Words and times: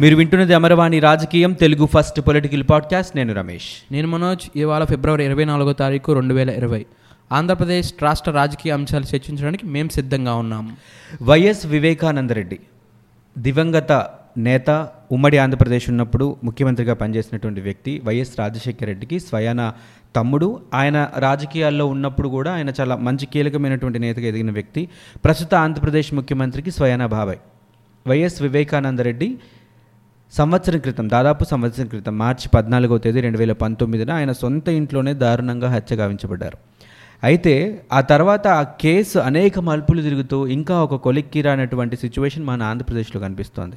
మీరు 0.00 0.16
వింటున్నది 0.16 0.54
అమరవాణి 0.54 0.98
రాజకీయం 0.98 1.52
తెలుగు 1.52 1.86
ఫస్ట్ 1.86 2.20
పొలిటికల్ 2.20 2.64
పాడ్కాస్ట్. 2.70 3.16
నేను 3.16 3.34
రమేష్. 3.34 3.92
నేను 3.92 4.08
మనోజ్ 4.08 4.50
ఇవాళ 4.56 4.84
ఫిబ్రవరి 4.84 5.24
ఇరవై 5.24 5.44
నాలుగో 5.44 5.72
తారీఖు 5.72 6.12
రెండు 6.12 6.34
వేల 6.34 6.50
ఇరవై. 6.50 6.86
ఆంధ్రప్రదేశ్ 7.32 7.94
రాష్ట్ర 8.02 8.30
రాజకీయ 8.30 8.72
అంశాలు 8.72 9.16
చర్చించడానికి 9.16 9.66
మేము 9.66 9.88
సిద్ధంగా 9.88 10.34
ఉన్నాము 10.34 10.72
వైఎస్ 11.22 11.66
వివేకానందరెడ్డి 11.66 12.58
దివంగత 13.38 14.06
నేత 14.36 14.88
ఉమ్మడి 15.12 15.38
ఆంధ్రప్రదేశ్ 15.38 15.90
ఉన్నప్పుడు 15.90 16.36
ముఖ్యమంత్రిగా 16.44 16.94
పనిచేసినటువంటి 16.94 17.60
వ్యక్తి 17.60 18.02
వైఎస్ 18.04 18.38
రాజశేఖర 18.38 18.86
రెడ్డికి 18.86 19.20
స్వయాన 19.20 19.72
తమ్ముడు. 20.16 20.60
ఆయన 20.74 21.08
రాజకీయాల్లో 21.18 21.86
ఉన్నప్పుడు 21.86 22.28
కూడా 22.28 22.54
ఆయన 22.54 22.72
చాలా 22.80 22.96
మంచి 22.96 23.26
కీలకమైనటువంటి 23.26 23.98
నేతగా 23.98 24.26
ఎదిగిన 24.26 24.50
వ్యక్తి. 24.50 24.88
ప్రస్తుత 25.24 25.54
ఆంధ్రప్రదేశ్ 25.54 26.14
ముఖ్యమంత్రికి 26.14 26.70
స్వయాన 26.70 27.06
బాబాయ్ 27.06 27.38
వైఎస్ 28.06 28.42
వివేకానందరెడ్డి 28.42 29.38
సంవత్సరం 30.32 30.78
క్రితం 30.78 31.08
దాదాపు 31.08 31.44
సంవత్సరం 31.44 31.86
క్రితం 31.86 32.18
మార్చి 32.18 32.48
పద్నాలుగో 32.48 32.98
తేదీ 32.98 33.20
రెండు 33.20 33.38
వేల 33.38 33.52
పంతొమ్మిదిన 33.52 34.10
ఆయన 34.10 34.32
సొంత 34.32 34.68
ఇంట్లోనే 34.68 35.14
దారుణంగా 35.14 35.68
హత్య 35.68 35.96
గావించబడ్డారు. 35.96 36.58
అయితే 37.24 37.84
ఆ 37.92 38.00
తర్వాత 38.00 38.46
ఆ 38.48 38.62
కేసు 38.62 39.18
అనేక 39.18 39.58
మలుపులు 39.58 40.02
తిరుగుతూ 40.02 40.46
ఇంకా 40.46 40.82
ఒక 40.82 40.94
కొలిక్కి 40.94 41.42
రానటువంటి 41.42 41.96
సిచ్యువేషన్ 41.96 42.44
మన 42.44 42.62
ఆంధ్రప్రదేశ్లో 42.62 43.20
కనిపిస్తోంది. 43.20 43.76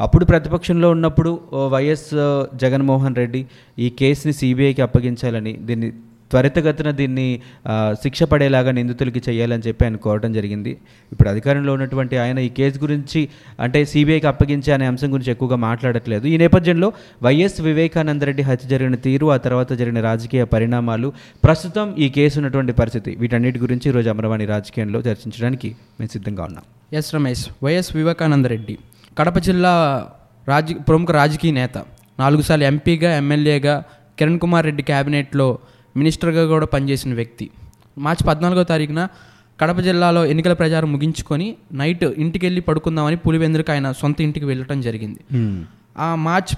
అప్పుడు 0.00 0.24
ప్రతిపక్షంలో 0.24 0.90
ఉన్నప్పుడు 0.90 1.40
వైఎస్ 1.68 2.10
జగన్మోహన్ 2.54 3.16
రెడ్డి 3.16 3.46
ఈ 3.78 3.88
కేసుని 3.90 4.32
సిబిఐకి 4.32 4.82
అప్పగించాలని 4.82 5.52
దీన్ని 5.52 5.92
త్వరితగతిన 6.32 6.88
దీన్ని 7.00 7.26
శిక్ష 8.02 8.22
పడేలాగా 8.32 8.70
నిందితులకి 8.78 9.20
చేయాలని 9.28 9.64
చెప్పి 9.66 9.82
ఆయన 9.86 9.98
కోరడం 10.06 10.30
జరిగింది. 10.38 10.72
ఇప్పుడు 11.12 11.28
అధికారంలో 11.32 11.72
ఉన్నటువంటి 11.76 12.16
ఆయన 12.24 12.38
ఈ 12.48 12.50
కేసు 12.58 12.78
గురించి 12.84 13.20
అంటే 13.64 13.80
సిబిఐకి 13.92 14.28
అప్పగించే 14.32 14.70
అనే 14.76 14.86
అంశం 14.92 15.10
గురించి 15.14 15.32
ఎక్కువగా 15.34 15.58
మాట్లాడట్లేదు. 15.68 16.24
ఈ 16.32 16.36
నేపథ్యంలో 16.44 16.88
వైఎస్ 17.26 17.58
వివేకానందరెడ్డి 17.68 18.44
హత్య 18.50 18.68
జరిగిన 18.74 18.96
తీరు 19.06 19.26
ఆ 19.34 19.38
తర్వాత 19.46 19.72
జరిగిన 19.80 20.00
రాజకీయ 20.10 20.44
పరిణామాలు 20.54 21.10
ప్రస్తుతం 21.46 21.88
ఈ 22.04 22.08
కేసు 22.18 22.36
ఉన్నటువంటి 22.42 22.72
పరిస్థితి 22.80 23.10
వీటన్నిటి 23.22 23.58
గురించి 23.64 23.86
ఈరోజు 23.92 24.10
అమరవాణి 24.14 24.46
రాజకీయంలో 24.54 25.00
చర్చించడానికి 25.08 25.70
మేము 25.98 26.10
సిద్ధంగా 26.16 26.42
ఉన్నాం. 26.48 26.64
ఎస్ 26.98 27.10
రమేష్ 27.16 27.44
వైఎస్ 27.64 27.90
వివేకానంద 27.98 28.46
రెడ్డి 28.54 28.74
కడప 29.18 29.38
జిల్లా 29.48 29.72
రాజ 30.50 30.74
ప్రముఖ 30.88 31.10
రాజకీయ 31.20 31.52
నేత 31.58 31.78
నాలుగు 32.20 32.42
సార్లు 32.48 32.64
ఎంపీగా 32.70 33.10
ఎమ్మెల్యేగా 33.22 33.74
కిరణ్ 34.18 34.38
కుమార్ 34.42 34.64
రెడ్డి 34.68 34.82
క్యాబినెట్లో 34.90 35.46
మినిస్టర్గా 35.96 36.46
కూడా 36.46 36.66
పనిచేసిన 36.66 37.14
వ్యక్తి. 37.14 37.50
మార్చి 37.98 38.24
పద్నాలుగో 38.24 38.62
తారీఖున 38.62 39.08
కడప 39.60 39.80
జిల్లాలో 39.80 40.24
ఎన్నికల 40.24 40.52
ప్రచారం 40.52 40.92
ముగించుకొని 40.92 41.56
నైట్ 41.72 42.04
ఇంటికి 42.04 42.46
వెళ్ళి 42.46 42.60
పడుకుందామని 42.60 43.16
పులివెందులకు 43.16 43.72
ఆయన 43.72 43.92
సొంత 43.92 44.20
ఇంటికి 44.20 44.46
వెళ్ళటం 44.46 44.80
జరిగింది. 44.80 45.20
ఆ 45.98 46.14
మార్చ్ 46.14 46.56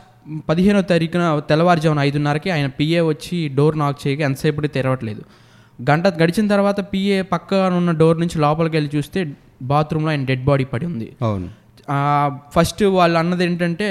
పదిహేనో 0.48 0.82
తారీఖున 0.82 1.40
తెల్లవారుజామున 1.48 1.98
ఐదున్నరకి 1.98 2.50
ఆయన 2.50 2.66
పిఏ 2.66 3.00
వచ్చి 3.00 3.48
డోర్ 3.48 3.78
నాక్ 3.78 4.06
చేయగా 4.06 4.24
ఎంతసేపు 4.24 4.60
తెరవట్లేదు. 4.60 5.22
గంట 5.90 6.06
గడిచిన 6.06 6.48
తర్వాత 6.48 6.80
పిఏ 6.80 7.22
పక్కన 7.22 7.74
ఉన్న 7.74 7.90
డోర్ 7.90 8.20
నుంచి 8.20 8.38
లోపలికి 8.38 8.76
వెళ్ళి 8.76 8.96
చూస్తే 8.96 9.32
బాత్రూంలో 9.62 10.10
ఆయన 10.10 10.24
డెడ్ 10.24 10.44
బాడీ 10.44 10.64
పడి 10.64 10.86
ఉంది. 10.86 11.16
అవును. 11.22 11.48
ఫస్ట్ 12.50 12.82
వాళ్ళు 12.82 13.18
అన్నది 13.18 13.44
ఏంటంటే 13.44 13.88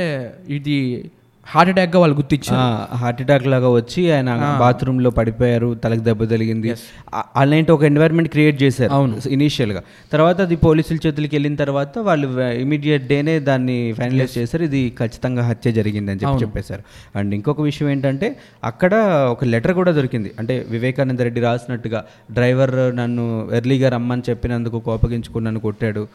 ఇది 0.49 1.11
హార్ట్ 1.51 1.69
అటాక్గా 1.71 1.99
వాళ్ళు 2.01 2.15
గుర్తించారు. 2.19 2.61
హార్ట్ 3.01 3.21
అటాక్ 3.23 3.45
లాగా 3.53 3.69
వచ్చి 3.69 4.01
ఆయన 4.11 4.29
బాత్రూమ్లో 4.61 5.09
పడిపోయారు 5.09 5.69
తలకు 5.83 6.03
దెబ్బ 6.07 6.23
తగిలింది. 6.23 6.69
అలాంటి 7.41 7.71
ఒక 7.71 7.83
ఎన్వైరన్మెంట్ 7.83 8.29
క్రియేట్ 8.35 8.57
చేశారు 8.63 8.91
అవును. 8.97 9.15
ఇనీషియల్గా. 9.35 9.81
తర్వాత 10.13 10.37
అది 10.41 10.55
పోలీసుల 10.55 10.97
చేతులకి 11.05 11.35
వెళ్ళిన 11.35 11.55
తర్వాత 11.63 11.93
వాళ్ళు 12.07 12.27
ఇమీడియట్ 12.63 13.05
డేనే 13.11 13.35
దాన్ని 13.49 13.77
ఫైనలైజ్ 13.99 14.37
చేశారు. 14.37 14.63
ఇది 14.63 14.81
ఖచ్చితంగా 14.99 15.43
హత్య 15.49 15.71
జరిగింది 15.71 16.11
అని 16.11 16.21
చెప్పి 16.23 16.41
చెప్పేశారు. 16.43 16.83
అండ్ 17.15 17.33
ఇంకొక 17.35 17.61
విషయం 17.61 17.89
ఏంటంటే 17.89 18.29
అక్కడ 18.63 18.93
ఒక 19.35 19.43
లెటర్ 19.45 19.73
కూడా 19.73 19.91
దొరికింది. 19.91 20.31
అంటే 20.39 20.65
వివేకానంద 20.69 21.19
రెడ్డి 21.19 21.41
రాసినట్టుగా 21.41 22.01
డ్రైవర్ 22.31 22.75
నన్ను 22.95 23.49
ఎర్లీగా 23.53 23.89
రమ్మని 23.89 24.23
చెప్పినందుకు 24.29 24.79
కోపగించుకుని 24.79 25.45
నన్ను 25.45 25.59
కొట్టాడు 25.59 26.05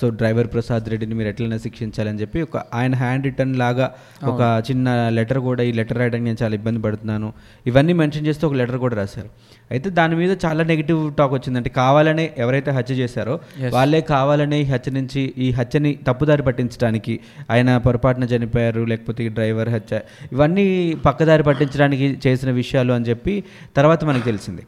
సో 0.00 0.06
డ్రైవర్ 0.10 0.46
ప్రసాద్ 0.46 0.88
రెడ్డిని 0.88 1.14
మీరు 1.14 1.28
ఎట్లైనా 1.28 1.56
శిక్షించాలని 1.56 2.20
చెప్పి 2.20 2.38
ఒక 2.42 2.56
ఆయన 2.74 2.94
హ్యాండ్ 2.94 3.24
రిటర్న్ 3.24 3.54
లాగా 3.56 3.86
ఒక 4.26 4.40
చిన్న 4.70 4.88
లెటర్ 5.18 5.40
కూడా 5.48 5.62
ఈ 5.68 5.72
లెటర్ 5.78 5.98
రాయడానికి 6.00 6.26
నేను 6.28 6.38
చాలా 6.42 6.54
ఇబ్బంది 6.60 6.80
పడుతున్నాను. 6.86 7.28
ఇవన్నీ 7.70 7.94
మెన్షన్ 8.00 8.26
చేస్తూ 8.28 8.44
ఒక 8.48 8.56
లెటర్ 8.60 8.78
కూడా 8.84 8.96
రాశారు. 9.02 9.30
అయితే 9.72 9.88
దాని 9.98 10.14
మీద 10.20 10.32
చాలా 10.44 10.62
నెగిటివ్ 10.72 11.00
టాక్ 11.18 11.32
వచ్చింది. 11.36 11.58
అంటే 11.60 11.70
కావాలనే 11.80 12.26
ఎవరైతే 12.44 12.70
హత్య 12.78 12.94
చేశారో 13.02 13.34
వాళ్ళే 13.76 14.00
కావాలనే 14.14 14.58
ఈ 14.64 14.66
హత్య 14.72 14.92
నుంచి 14.98 15.22
ఈ 15.46 15.50
హత్యని 15.58 15.92
తప్పుదారి 16.08 16.44
పట్టించడానికి 16.48 17.14
ఆయన 17.50 17.76
పొరపాటున 17.86 18.24
చనిపోయారు 18.34 18.82
లేకపోతే 18.92 19.20
ఈ 19.28 19.30
డ్రైవర్ 19.38 19.70
హత్య 19.76 20.00
ఇవన్నీ 20.32 20.66
పక్కదారి 21.06 21.46
పట్టించడానికి 21.48 22.08
చేసిన 22.26 22.50
విషయాలు 22.62 22.92
అని 22.98 23.08
చెప్పి 23.10 23.34
తర్వాత 23.76 24.04
మనకు 24.10 24.24
తెలిసింది. 24.24 24.62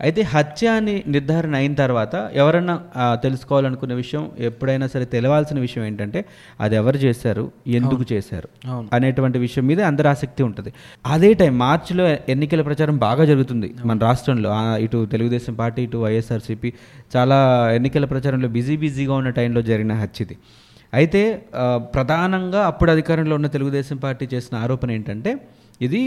అయితే 0.00 0.22
హత్య 0.30 0.68
అని 0.76 0.94
నిర్ధారణ 1.06 1.54
అయిన 1.56 1.74
తర్వాత 1.80 2.14
ఎవరన్నా 2.34 2.74
ఆ, 2.94 3.04
తెలుసుకోవాలనుకున్న 3.22 3.92
విషయం 4.00 4.22
ఎప్పుడైనా 4.48 4.86
సరే 4.92 5.04
తెలవాల్సిన 5.12 5.58
విషయం 5.60 5.82
ఏంటంటే 5.84 6.20
అది 6.60 6.74
ఎవరు 6.76 6.98
చేశారు 7.04 7.44
ఎందుకు 7.78 8.04
చేశారు. 8.10 8.48
అనేటువంటి 8.92 9.38
విషయం 9.44 9.64
మీద 9.66 9.80
అందరి 9.90 10.08
ఆసక్తి 10.12 10.42
ఉంటుంది. 10.42 10.70
అదే 11.06 11.30
టైం 11.34 11.54
మార్చిలో 11.58 12.04
ఎన్నికల 12.34 12.62
ప్రచారం 12.62 12.96
బాగా 12.98 13.24
జరుగుతుంది 13.24 13.70
మన 13.84 13.96
రాష్ట్రంలో. 14.04 14.50
ఇటు 14.84 15.00
తెలుగుదేశం 15.12 15.56
పార్టీ 15.56 15.82
ఇటు 15.82 16.00
వైఎస్ఆర్సీపీ 16.04 16.72
చాలా 17.14 17.38
ఎన్నికల 17.78 18.06
ప్రచారంలో 18.06 18.50
బిజీ 18.54 18.76
బిజీగా 18.82 19.14
ఉన్న 19.14 19.32
టైంలో 19.38 19.62
జరిగిన 19.68 19.94
హత్య 20.00 20.24
ఇది 20.24 20.36
అయితే 20.92 21.22
ప్రధానంగా 21.94 22.60
అప్పుడు 22.66 22.90
అధికారంలో 22.90 23.34
ఉన్న 23.36 23.48
తెలుగుదేశం 23.54 23.96
పార్టీ 24.02 24.26
చేసిన 24.32 24.54
ఆరోపణ 24.60 24.90
ఏంటంటే 24.90 25.30
ఇది 25.80 26.02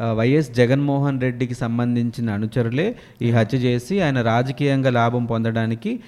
వైఎస్ 0.00 0.50
జగన్మోహన్ 0.50 1.20
రెడ్డికి 1.20 1.54
సంబంధించిన 1.54 2.30
అనుచరులే 2.30 2.96
ఈ 3.22 3.30
హత్య 3.30 3.58
చేసి 3.58 4.00
ఆయన 4.00 4.22
రాజకీయంగా 4.22 4.90
లాభం 4.90 5.24
పొందడానికి 5.24 6.00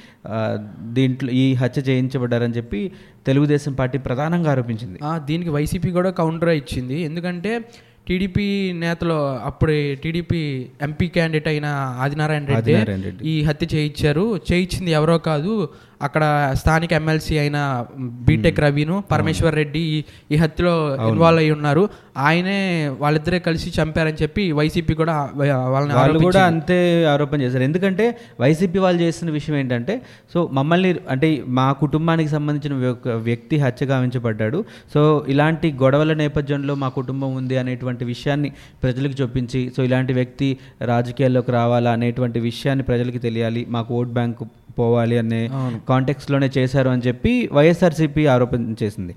దీంట్లో 0.81 1.31
ఈ 1.31 1.55
హత్య 1.55 1.83
చేయించబడ్డారని 1.83 2.53
చెప్పి 2.53 2.93
తెలుగుదేశం 3.27 3.73
పార్టీ 3.73 3.99
ప్రధానంగా 3.99 4.51
ఆరోపించింది. 4.51 4.99
ఆ, 5.03 5.19
దీనికి 5.19 5.51
వైసీపీ 5.51 5.91
కూడా 5.91 6.11
కౌంటర్ 6.11 6.49
ఇచ్చింది. 6.49 7.01
ఎందుకంటే 7.01 7.61
టీడీపీ 8.09 8.73
నేతలు 8.73 9.15
అప్పుడు 9.39 9.95
టీడీపీ 9.95 10.67
ఎంపీ 10.83 11.09
క్యాండిడేట్ 11.09 11.49
అయిన 11.49 11.65
ఆదినారాయణ 12.01 12.45
రెడ్డి. 12.45 12.73
ఈ 13.29 13.43
హత్య 13.43 13.67
చేయించారు. 13.75 14.41
చేయించింది 14.53 14.91
ఎవరో 14.91 15.19
కాదు 15.19 15.69
అక్కడ 16.03 16.51
స్థానిక 16.57 16.93
ఎమ్మెల్సీ 16.93 17.39
అయిన 17.39 17.85
బీటెక్ 17.99 18.61
రవిను 18.61 19.05
పరమేశ్వర్ 19.11 19.55
రెడ్డి 19.55 20.05
ఈ- 20.33 20.37
హత్యలో 20.37 20.97
ఇన్వాల్వ్ 21.09 21.41
అయి 21.41 21.51
ఉన్నారు. 21.51 21.89
ఆయనే 22.19 22.91
వాళ్ళిద్దరే 22.99 23.39
కలిసి 23.39 23.83
చంపారని 23.83 24.17
చెప్పి 24.23 24.53
వైసీపీ 24.53 24.95
కూడా 24.95 25.31
వాళ్ళని 25.37 25.95
వాళ్ళు 25.95 26.19
కూడా. 26.19 26.45
అంతే 26.47 27.05
ఆరోపణ 27.05 27.43
చేశారు. 27.43 27.63
ఎందుకంటే 27.63 28.19
వైసీపీ 28.41 28.79
వాళ్ళు 28.79 29.03
చేసిన 29.03 29.31
విషయం 29.31 29.57
ఏంటంటే 29.57 30.03
సో 30.35 30.51
మమ్మల్ని 30.53 30.97
అంటే 31.11 31.43
మా 31.47 31.73
కుటుంబానికి 31.73 32.29
సంబంధించిన 32.29 32.97
వ్యక్తి 33.15 33.57
హత్య 33.57 33.87
గావించబడ్డాడు. 33.87 34.65
సో 34.95 35.25
ఇలాంటి 35.29 35.73
గొడవల 35.73 36.13
నేపథ్యంలో 36.13 36.75
మా 36.75 36.89
కుటుంబం 36.89 37.35
ఉంది 37.35 37.57
అనేటువంటి 37.57 38.05
విషయాన్ని 38.05 38.53
ప్రజలకు 38.83 39.23
చూపించి 39.23 39.73
సో 39.77 39.83
ఇలాంటి 39.83 40.13
వ్యక్తి 40.13 40.59
రాజకీయాల్లోకి 40.83 41.53
రావాలా 41.53 41.91
అనేటువంటి 41.91 42.41
విషయాన్ని 42.41 42.85
ప్రజలకి 42.85 43.19
తెలియాలి. 43.19 43.67
మాకు 43.69 43.95
ఓట్ 43.95 44.09
బ్యాంక్ 44.09 44.45
పోవాలి 44.79 45.19
అనే 45.19 45.41
కాంటెక్స్లోనే 45.89 46.51
చేశారు 46.59 46.89
అని 46.89 47.03
చెప్పి 47.07 47.33
వైఎస్ఆర్సీపీ 47.53 48.27
ఆరోపణ 48.27 48.75
చేసింది. 48.83 49.15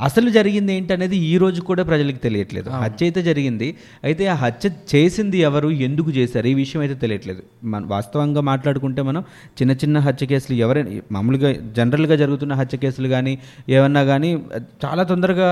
అసలు 0.00 0.30
జరిగింది 0.30 0.74
ఏంటనేది 0.74 1.16
ఈ 1.16 1.38
రోజు 1.38 1.60
కూడా 1.60 1.82
ప్రజలకు 1.82 2.16
తెలియట్లేదు. 2.16 2.70
హత్య 2.70 3.06
అయితే 3.06 3.22
జరిగింది. 3.22 3.76
అయితే 4.04 4.26
ఆ 4.26 4.34
హత్య 4.34 4.70
చేసింది 4.94 5.38
ఎవరు 5.38 5.68
ఎందుకు 5.68 6.10
చేశారు 6.10 6.46
ఈ 6.46 6.54
విషయం 6.54 6.80
అయితే 6.80 6.94
తెలియట్లేదు. 6.94 7.42
మన 7.64 7.84
వాస్తవంగా 7.86 8.40
మాట్లాడుకుంటే 8.40 9.02
మనం 9.02 9.20
చిన్న 9.52 9.72
చిన్న 9.72 9.98
హత్య 9.98 10.26
కేసులు 10.26 10.58
ఎవరైనా 10.58 11.00
మామూలుగా 11.12 11.52
జనరల్గా 11.52 12.16
జరుగుతున్న 12.16 12.52
హత్య 12.52 12.78
కేసులు 12.78 13.08
కానీ 13.08 13.38
ఏమన్నా 13.68 14.04
కానీ 14.04 14.42
చాలా 14.84 15.02
తొందరగా 15.02 15.48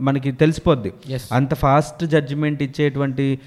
మనకి 0.00 0.32
తెలిసిపోద్ది. 0.32 0.92
అంత 1.32 1.54
ఫాస్ట్ 1.54 2.04
జడ్జిమెంట్ 2.06 2.62
ఇచ్చేటువంటి 2.62 3.38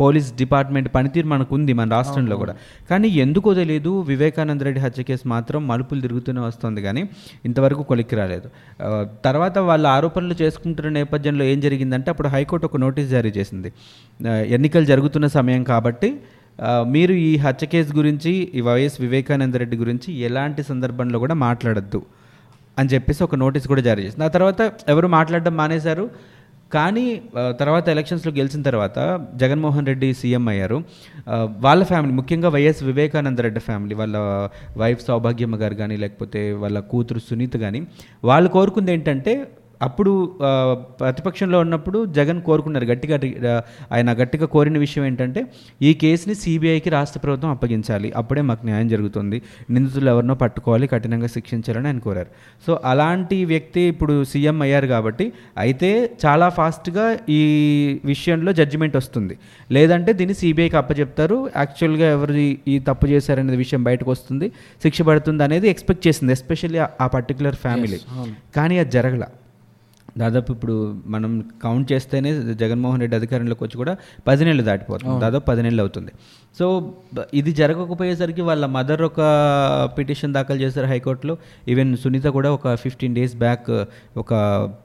పోలీస్ 0.00 0.36
డిపార్ట్మెంట్ 0.36 0.94
పనితీరు 0.94 1.26
మనకు 1.26 1.54
ఉంది 1.54 1.72
మన 1.72 1.90
రాష్ట్రంలో 1.90 2.36
కూడా. 2.36 2.54
కానీ 2.90 3.08
ఎందుకో 3.08 3.54
తెలియదు 3.54 4.00
వివేకానంద 4.00 4.62
రెడ్డి 4.62 4.80
హత్య 4.80 5.02
కేసు 5.02 5.28
మాత్రం 5.28 5.68
మలుపులు 5.68 6.00
తిరుగుతూనే 6.00 6.40
వస్తుంది 6.40 6.82
కానీ 6.82 7.08
ఇంతవరకు 7.44 7.82
కొలిక్కి 7.82 8.16
రాలేదు. 8.16 8.50
ఆ, 8.82 9.06
తర్వాత 9.48 9.68
వాళ్ళ 9.68 9.86
ఆరోపణలు 9.96 10.34
చేసుకుంటున్న 10.42 10.88
నేపథ్యంలో 10.96 11.44
ఏం 11.44 11.58
జరిగిందంటే 11.60 12.08
అప్పుడు 12.10 12.28
హైకోర్టు 12.28 12.66
ఒక 12.66 12.76
నోటీస్ 12.76 13.08
జారీ 13.10 13.30
చేసింది. 13.36 13.68
ఎన్నికలు 14.56 14.86
జరుగుతున్న 14.90 15.26
సమయం 15.36 15.62
కాబట్టి 15.64 16.08
మీరు 16.94 17.14
ఈ 17.28 17.30
హత్య 17.44 17.66
కేసు 17.72 17.90
గురించి 17.96 18.32
ఈ 18.58 18.60
వైఎస్ 18.68 18.96
వివేకానంద 19.00 19.56
రెడ్డి 19.62 19.76
గురించి 19.82 20.08
ఎలాంటి 20.28 20.62
సందర్భంలో 20.62 21.18
కూడా 21.24 21.34
మాట్లాడద్దు 21.46 22.00
అని 22.78 22.88
చెప్పేసి 22.94 23.20
ఒక 23.26 23.36
నోటీస్ 23.42 23.66
కూడా 23.72 23.82
జారీ 23.88 24.02
చేసింది. 24.06 24.24
ఆ 24.24 24.30
తర్వాత 24.36 24.60
ఎవరు 24.92 25.08
మాట్లాడడం 25.16 25.54
మానేశారు? 25.56 26.04
కానీ 26.72 27.04
తర్వాత 27.60 27.88
ఎలక్షన్స్లో 27.88 28.30
గెలిచిన 28.38 28.62
తర్వాత 28.62 28.98
జగన్మోహన్ 29.34 29.86
రెడ్డి 29.86 30.08
సీఎం 30.14 30.44
అయ్యారు. 30.48 30.78
వాళ్ళ 31.66 31.82
ఫ్యామిలీ 31.90 32.12
ముఖ్యంగా 32.14 32.48
వైఎస్ 32.56 32.82
వివేకానంద 32.82 33.40
రెడ్డి 33.46 33.60
ఫ్యామిలీ 33.60 33.94
వాళ్ళ 34.00 34.16
వైఫ్ 34.82 35.02
సౌభాగ్యమ్మ 35.06 35.56
గారు 35.56 35.74
కానీ 35.74 35.96
లేకపోతే 35.96 36.42
వాళ్ళ 36.62 36.80
కూతురు 36.92 37.22
సునీత 37.28 37.56
కానీ 37.64 37.80
వాళ్ళు 38.24 38.50
కోరుకుంది 38.56 38.92
ఏంటంటే 38.92 39.34
అప్పుడు 39.82 40.38
ప్రతిపక్షంలో 41.00 41.60
ఉన్నప్పుడు 41.60 42.06
జగన్ 42.06 42.42
కోరుకున్నారు 42.42 42.84
గట్టిగా 42.84 43.64
ఆయన 43.92 44.12
గట్టిగా 44.12 44.46
కోరిన 44.46 44.78
విషయం 44.78 45.04
ఏంటంటే 45.04 45.46
ఈ 45.82 45.94
కేసుని 45.94 46.34
సిబిఐకి 46.34 46.90
రాష్ట్ర 46.90 47.20
ప్రభుత్వం 47.20 47.50
అప్పగించాలి. 47.50 48.12
అప్పుడే 48.12 48.42
మాకు 48.42 48.64
న్యాయం 48.64 48.88
జరుగుతుంది. 48.88 49.42
నిందితులు 49.70 50.10
ఎవరినో 50.10 50.34
పట్టుకోవాలి 50.34 50.86
కఠినంగా 50.86 51.26
శిక్షించాలని 51.26 51.86
ఆయన 51.86 51.98
కోరారు. 51.98 52.26
సో 52.66 52.80
అలాంటి 52.84 53.44
వ్యక్తి 53.44 53.80
ఇప్పుడు 53.80 54.24
సీఎం 54.24 54.62
అయ్యారు 54.62 54.86
కాబట్టి 54.86 55.32
అయితే 55.58 56.10
చాలా 56.26 56.48
ఫాస్ట్గా 56.48 57.18
ఈ 57.28 58.00
విషయంలో 58.04 58.52
జడ్జిమెంట్ 58.52 58.96
వస్తుంది. 58.96 59.38
లేదంటే 59.70 60.12
దీన్ని 60.12 60.34
సిబిఐకి 60.34 60.76
అప్పచెప్తారు 60.76 61.50
యాక్చువల్గా 61.56 62.10
ఎవరు 62.10 62.32
ఈ- 62.68 62.78
తప్పు 62.78 63.06
చేశారనే 63.06 63.56
విషయం 63.56 63.82
బయటకు 63.82 64.10
వస్తుంది. 64.10 64.48
శిక్ష 64.82 65.02
పడుతుంది 65.02 65.44
అనేది 65.44 65.68
ఎక్స్పెక్ట్ 65.68 66.08
చేసింది 66.08 66.32
ఎస్పెషల్లీ 66.32 66.78
ఆ 67.00 67.06
పర్టికులర్ 67.06 67.54
ఫ్యామిలీ. 67.54 67.96
కానీ 68.56 68.78
అది 68.78 68.90
జరగల. 68.90 69.24
దాదాపు 70.18 70.52
ఇప్పుడు 70.52 70.74
మనం 71.06 71.32
కౌంట్ 71.62 71.92
చేస్తేనే 71.92 72.30
జగన్మోహన్ 72.54 73.00
రెడ్డి 73.00 73.16
అధికారంలోకి 73.16 73.64
వచ్చి 73.64 73.76
కూడా 73.76 73.96
పది 74.26 74.44
నెలలు 74.44 74.62
దాటిపోతుంది 74.62 75.20
దాదాపు 75.20 75.44
పది 75.44 75.62
నెలలు 75.62 75.80
అవుతుంది. 75.80 76.12
సో 76.58 76.94
ఇది 77.34 77.52
జరగకపోయేసరికి 77.52 78.42
వాళ్ళ 78.42 78.66
మదర్ 78.66 79.02
ఒక 79.02 79.20
పిటిషన్ 79.98 80.34
దాఖలు 80.34 80.60
చేశారు 80.60 80.86
హైకోర్టులో. 80.86 81.38
ఈవెన్ 81.68 81.96
సునీత 81.96 82.24
కూడా 82.24 82.52
ఒక 82.52 82.74
ఫిఫ్టీన్ 82.74 83.14
డేస్ 83.14 83.36
బ్యాక్ 83.36 83.84
ఒక 84.16 84.34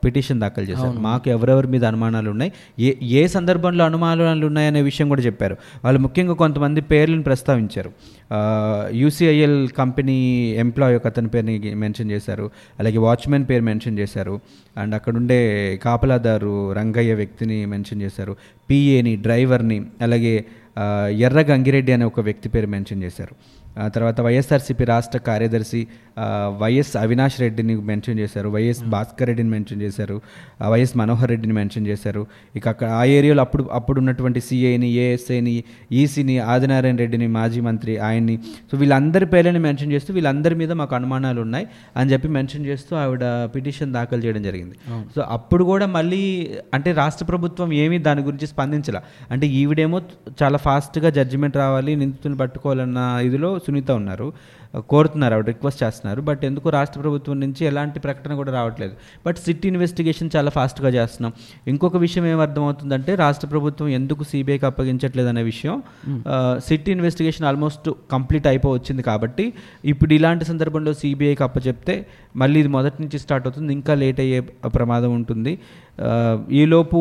పిటిషన్ 0.05 0.41
దాఖలు 0.41 0.65
చేశారు. 0.65 0.97
మాకు 0.99 1.29
ఎవరెవరి 1.29 1.67
మీద 1.67 1.85
అనుమానాలు 1.85 2.29
ఉన్నాయి? 2.29 2.51
ఏ 2.79 2.93
ఏ 3.01 3.27
సందర్భంలో 3.27 3.85
అనుమానాలు 3.85 4.45
ఉన్నాయనే 4.45 4.81
విషయం 4.81 5.09
కూడా 5.09 5.21
చెప్పారు. 5.21 5.57
వాళ్ళు 5.83 5.99
ముఖ్యంగా 5.99 6.33
కొంతమంది 6.33 6.81
పేర్లను 6.81 7.23
ప్రస్తావించారు. 7.23 7.91
యూసీఐఎల్ 8.93 9.69
కంపెనీ 9.69 10.17
ఎంప్లాయ్ 10.63 10.95
ఒక 10.95 11.07
అతని 11.07 11.27
పేరుని 11.27 11.75
మెన్షన్ 11.75 12.11
చేశారు. 12.11 12.51
అలాగే 12.79 12.97
వాచ్మెన్ 12.97 13.45
పేరు 13.49 13.63
మెన్షన్ 13.63 13.99
చేశారు. 13.99 14.39
అండ్ 14.77 14.95
అక్కడ 14.95 15.15
ఉండే 15.23 15.41
కాపలాదారు 15.83 16.71
రంగయ్య 16.71 17.13
వ్యక్తిని 17.13 17.65
మెన్షన్ 17.65 18.01
చేశారు. 18.01 18.33
పిఏని 18.69 19.15
డ్రైవర్ని 19.15 19.77
అలాగే 20.01 20.45
ఎర్ర 21.25 21.41
గంగిరెడ్డి 21.51 21.91
అనే 21.91 22.05
ఒక 22.05 22.19
వ్యక్తి 22.19 22.49
పేరు 22.49 22.67
మెన్షన్ 22.67 23.03
చేశారు. 23.03 23.35
ఆ 23.79 23.87
తర్వాత 23.87 24.21
వైఎస్ఆర్సీపీ 24.21 24.83
రాష్ట్ర 24.85 25.17
కార్యదర్శి 25.17 25.87
వైఎస్ 26.57 26.97
అవినాష్ 26.97 27.39
రెడ్డిని 27.41 27.75
మెన్షన్ 27.75 28.19
చేశారు 28.19 28.49
వైఎస్ 28.49 28.83
భాస్కర్ 28.83 29.27
రెడ్డిని 29.27 29.49
మెన్షన్ 29.49 29.81
చేశారు 29.81 30.21
వైఎస్ 30.71 30.97
మనోహర్ 30.97 31.29
రెడ్డిని 31.29 31.53
మెన్షన్ 31.53 31.87
చేశారు. 31.87 32.27
ఇక 32.55 32.67
అక్కడ 32.67 32.87
ఆ 32.87 33.03
ఏరియాలో 33.05 33.41
అప్పుడు 33.41 33.69
అప్పుడు 33.71 33.99
ఉన్నటువంటి 33.99 34.41
సిఐని 34.41 34.89
ఏఎస్ఐని 34.91 35.63
ఈసీని 35.91 36.39
ఆదినారాయణ 36.39 36.95
రెడ్డిని 36.95 37.27
మాజీ 37.27 37.61
మంత్రి 37.61 37.97
ఆయన్ని. 37.97 38.35
సో 38.71 38.77
వీళ్ళందరి 38.77 39.25
పేర్లని 39.25 39.59
మెన్షన్ 39.59 39.91
చేస్తూ 39.91 40.13
వీళ్ళందరి 40.13 40.55
మీద 40.55 40.71
మాకు 40.71 40.95
అనుమానాలు 40.95 41.41
ఉన్నాయి 41.41 41.67
అని 41.97 42.11
చెప్పి 42.13 42.27
మెన్షన్ 42.27 42.65
చేస్తూ 42.65 42.95
ఆవిడ 42.95 43.23
పిటిషన్ 43.55 43.93
దాఖలు 43.93 44.21
చేయడం 44.21 44.43
జరిగింది. 44.43 44.75
సో 45.15 45.21
అప్పుడు 45.21 45.63
కూడా 45.63 45.85
మళ్ళీ 45.85 46.21
అంటే 46.73 46.91
రాష్ట్ర 46.91 47.25
ప్రభుత్వం 47.25 47.73
ఏమీ 47.73 47.97
దాని 47.97 48.21
గురించి 48.21 48.47
స్పందించాల. 48.47 49.01
అంటే 49.31 49.47
ఈవిడేమో 49.47 50.01
చాలా 50.43 50.57
ఫాస్ట్గా 50.65 51.09
జడ్జిమెంట్ 51.09 51.57
రావాలి 51.57 51.95
నిందితులను 51.95 52.37
పట్టుకోవాలన్న 52.37 52.99
ఇదిలో 53.21 53.51
సునీత 53.59 53.91
ఉన్నారు. 53.91 54.27
కోరుతున్నారు 54.89 55.33
ఆవిడ 55.33 55.47
రిక్వెస్ట్ 55.47 55.81
చేస్తున్నారు. 55.83 56.21
బట్ 56.27 56.43
ఎందుకు 56.45 56.67
రాష్ట్ర 56.69 56.99
ప్రభుత్వం 57.01 57.35
నుంచి 57.39 57.65
ఎలాంటి 57.65 57.99
ప్రకటన 57.99 58.33
కూడా 58.35 58.51
రావట్లేదు. 58.51 58.93
బట్ 59.25 59.37
సిట్ 59.37 59.65
ఇన్వెస్టిగేషన్ 59.65 60.29
చాలా 60.35 60.49
ఫాస్ట్గా 60.49 60.89
చేస్తున్నాం. 60.89 61.33
ఇంకొక 61.67 61.97
విషయం 61.97 62.25
ఏం 62.27 62.39
అర్థమవుతుందంటే 62.39 63.15
రాష్ట్ర 63.15 63.47
ప్రభుత్వం 63.47 63.87
ఎందుకు 63.87 64.23
సిబిఐకి 64.23 64.65
అప్పగించట్లేదు 64.65 65.29
అనే 65.29 65.43
విషయం. 65.43 65.77
సిట్ 66.67 66.89
ఇన్వెస్టిగేషన్ 66.89 67.47
ఆల్మోస్ట్ 67.47 67.89
కంప్లీట్ 68.11 68.47
అయిపోవచ్చింది 68.47 69.01
కాబట్టి 69.01 69.45
ఇప్పుడు 69.85 70.13
ఇలాంటి 70.13 70.45
సందర్భంలో 70.45 70.93
సిబిఐకి 70.93 71.43
అప్పచెప్తే 71.43 71.97
మళ్ళీ 72.35 72.59
ఇది 72.59 72.67
మొదటి 72.67 72.97
నుంచి 73.01 73.17
స్టార్ట్ 73.19 73.47
అవుతుంది. 73.47 73.73
ఇంకా 73.73 73.93
లేట్ 73.93 74.19
అయ్యే 74.19 74.39
ప్రమాదం 74.77 75.11
ఉంటుంది. 75.15 75.53
ఈలోపు 76.51 76.99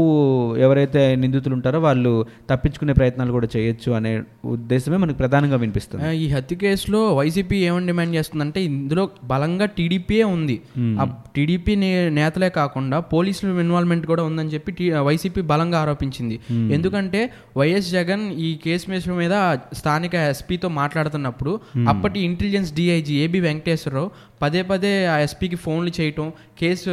ఎవరైతే 0.58 1.02
నిందితులు 1.17 1.55
ఉంటారో 1.55 1.81
వాళ్ళు 1.81 2.26
తప్పించుకునే 2.50 2.93
ప్రయత్నాలు 2.93 3.32
కూడా 3.32 3.49
చేయొచ్చు 3.56 3.93
అనే 3.93 4.23
ఉద్దేశమే 4.44 4.96
మనకు 4.96 5.19
ప్రధానంగా 5.19 5.56
వినిపిస్తుంది. 5.56 6.17
ఈ 6.17 6.29
హత్య 6.29 6.56
కేసులో 6.56 7.14
వైసీపీ 7.14 7.56
ఏమని 7.56 7.87
డిమాండ్ 7.87 8.14
చేస్తుందంటే 8.17 8.64
ఇందులో 8.64 9.11
బలంగా 9.25 9.64
టీడీపీయే 9.64 10.25
ఉంది. 10.25 10.61
ఆ 10.79 11.06
టీడీపీ 11.37 11.76
నేతలే 12.20 12.50
కాకుండా 12.50 13.00
పోలీసుల 13.00 13.49
ఇన్వాల్వ్మెంట్ 13.61 14.06
కూడా 14.06 14.23
ఉందని 14.23 14.49
చెప్పి 14.49 14.90
వైసీపీ 15.08 15.40
బలంగా 15.52 15.78
ఆరోపించింది. 15.78 16.40
ఎందుకంటే 16.50 17.31
వైఎస్ 17.56 17.90
జగన్ 17.90 18.32
ఈ 18.49 18.50
కేసు 18.64 19.11
మీద 19.23 19.35
స్థానిక 19.73 20.14
ఎస్పీతో 20.14 20.69
మాట్లాడుతున్నప్పుడు 20.69 21.61
అప్పటి 21.88 22.20
ఇంటెలిజెన్స్ 22.20 22.73
డిఐజీ 22.75 23.14
ఏబి 23.25 23.40
వెంకటేశ్వరరావు 23.40 24.11
పదే 24.43 24.61
పదే 24.62 24.93
ఆ 25.06 25.17
ఎస్పీకి 25.19 25.56
ఫోన్లు 25.56 25.91
చేయటం 25.99 26.27
కేసు 26.59 26.93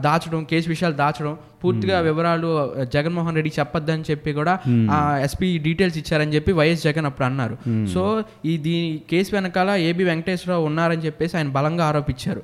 దాచడం 0.00 0.40
కేసు 0.44 0.68
విషయాలు 0.68 0.96
దాచడం 0.96 1.34
పూర్తిగా 1.62 1.96
వివరాలు 2.06 2.48
ఆ, 2.56 2.64
జగన్మోహన్ 2.94 3.36
రెడ్డి 3.38 3.52
చెప్పొద్దని 3.58 4.04
చెప్పి 4.08 4.30
కూడా 4.34 4.54
ఆ 4.92 4.98
ఎస్పీ 5.26 5.48
డీటెయిల్స్ 5.64 5.98
ఇచ్చారని 6.00 6.34
చెప్పి 6.36 6.52
వైఎస్ 6.58 6.82
జగన్ 6.86 7.06
అప్పుడు 7.08 7.26
అన్నారు. 7.28 7.56
సో 7.92 8.02
ఈ 8.44 8.54
దీని 8.64 8.80
కేసు 9.10 9.30
వెనకాల 9.34 9.50
ఏబి 9.86 10.04
వెంకటేశ్వరరావు 10.08 10.64
ఉన్నారని 10.68 11.04
చెప్పేసి 11.06 11.34
ఆయన 11.38 11.50
బలంగా 11.56 11.84
ఆరోపించారు. 11.88 12.40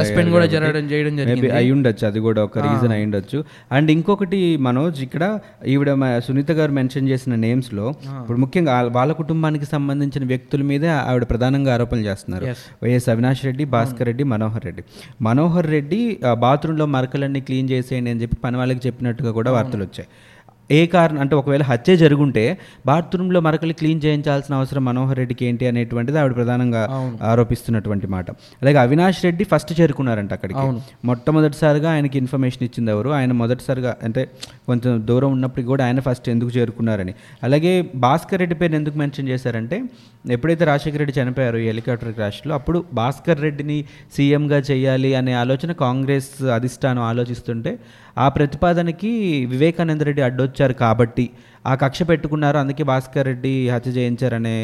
సస్పెండ్ 0.00 0.30
కూడా 0.30 0.42
అయ్యారు 0.42 0.56
కూడా 0.56 0.66
జరగడం 0.68 0.86
చేయడం 0.90 1.14
జరిగింది. 1.20 1.50
అయి 1.58 1.70
ఉండొచ్చు 1.74 2.04
అది 2.06 2.20
కూడా 2.26 2.40
ఒక 2.44 2.58
రీజన్ 2.66 2.92
అయి 2.92 3.04
ఉండొచ్చు. 3.06 3.38
అండ్ 3.72 3.90
ఇంకొకటి 3.94 4.38
మనోజ్ 4.66 5.00
ఇక్కడ 5.06 5.24
ఈవిడ 5.70 5.90
సునీత 6.26 6.52
గారు 6.58 6.72
మెన్షన్ 6.76 7.08
చేసిన 7.10 7.34
నేమ్స్లో 7.40 7.86
ఇప్పుడు 8.14 8.38
ముఖ్యంగా 8.40 8.58
వాళ్ళ 8.96 9.12
కుటుంబానికి 9.20 9.66
సంబంధించిన 9.70 10.24
వ్యక్తుల 10.30 10.62
మీదే 10.68 10.90
ఆవిడ 11.02 11.24
ప్రధానంగా 11.30 11.70
ఆరోపణలు 11.74 12.06
చేస్తున్నారు. 12.06 12.44
వైఎస్ 12.82 13.08
అవినాష్ 13.10 13.42
రెడ్డి 13.46 13.64
భాస్కర్ 13.72 14.08
రెడ్డి 14.08 14.24
మనోహర్ 14.30 14.64
రెడ్డి. 14.66 14.82
మనోహర్ 15.22 15.68
రెడ్డి 15.70 16.00
బాత్రూంలో 16.42 16.86
మరకలన్నీ 16.94 17.40
క్లీన్ 17.42 17.68
చేసేయండి 17.72 18.10
అని 18.10 18.20
చెప్పి 18.22 18.36
పని 18.36 18.56
వాళ్ళకి 18.56 18.82
చెప్పినట్టుగా 18.86 19.30
కూడా 19.30 19.50
వార్తలు 19.52 19.82
వచ్చాయి. 19.82 20.08
ఏ 20.78 20.80
కారణం 20.94 21.20
అంటే 21.24 21.34
ఒకవేళ 21.40 21.62
హత్య 21.70 21.94
జరుగుంటే 22.02 22.44
బాత్రూంలో 22.88 23.40
మరకలు 23.46 23.74
క్లీన్ 23.80 24.00
చేయించాల్సిన 24.04 24.52
అవసరం 24.60 24.82
మనోహర్ 24.88 25.18
రెడ్డికి 25.20 25.44
ఏంటి 25.48 25.64
అనేటువంటిది 25.70 26.18
ఆవిడ 26.22 26.34
ప్రధానంగా 26.40 26.82
ఆరోపిస్తున్నటువంటి 27.30 28.06
మాట. 28.14 28.26
అలాగే 28.62 28.78
అవినాష్ 28.84 29.20
రెడ్డి 29.26 29.44
ఫస్ట్ 29.52 29.72
చేరుకున్నారంట 29.80 30.32
అక్కడికి. 30.38 30.64
మొట్టమొదటిసారిగా 31.10 31.90
ఆయనకి 31.94 32.18
ఇన్ఫర్మేషన్ 32.22 32.64
ఇచ్చింది 32.68 32.92
ఎవరు? 32.94 33.10
ఆయన 33.18 33.32
మొదటిసారిగా 33.42 33.92
అంటే 34.08 34.22
కొంచెం 34.68 34.92
దూరం 35.10 35.32
ఉన్నప్పటికీ 35.36 35.68
కూడా 35.72 35.84
ఆయన 35.88 36.00
ఫస్ట్ 36.08 36.28
ఎందుకు 36.34 36.52
చేరుకున్నారని. 36.58 37.14
అలాగే 37.48 37.72
భాస్కర్ 38.06 38.40
రెడ్డి 38.44 38.58
పేరుని 38.60 38.78
ఎందుకు 38.82 38.98
మెన్షన్ 39.02 39.28
చేశారంటే 39.32 39.78
ఎప్పుడైతే 40.34 40.64
రాజశేఖర 40.70 40.98
రెడ్డి 41.02 41.14
చనిపోయారు 41.18 41.58
ఈ 41.64 41.66
హెలికాప్టర్ 41.70 42.12
క్రాష్లో 42.16 42.52
అప్పుడు 42.58 42.78
భాస్కర్ 42.98 43.38
రెడ్డిని 43.44 43.78
సీఎంగా 44.16 44.58
చేయాలి 44.70 45.10
అనే 45.20 45.32
ఆలోచన 45.42 45.72
కాంగ్రెస్ 45.84 46.28
అధిష్టానం 46.56 47.02
ఆలోచిస్తుంటే 47.10 47.72
ఆ 48.18 48.26
ప్రతిపాదనకి 48.36 49.10
వివేకానంద 49.52 50.02
రెడ్డి 50.08 50.22
అడ్డొచ్చారు 50.60 50.74
కాబట్టి 50.84 51.24
ఆ 51.64 51.72
కక్ష 51.74 52.02
పెట్టుకున్నారు 52.10 52.58
అందుకే 52.58 52.82
భాస్కర్ 52.90 53.26
రెడ్డి 53.26 53.52
హత్య 53.68 53.90
చేయించారనే 53.96 54.56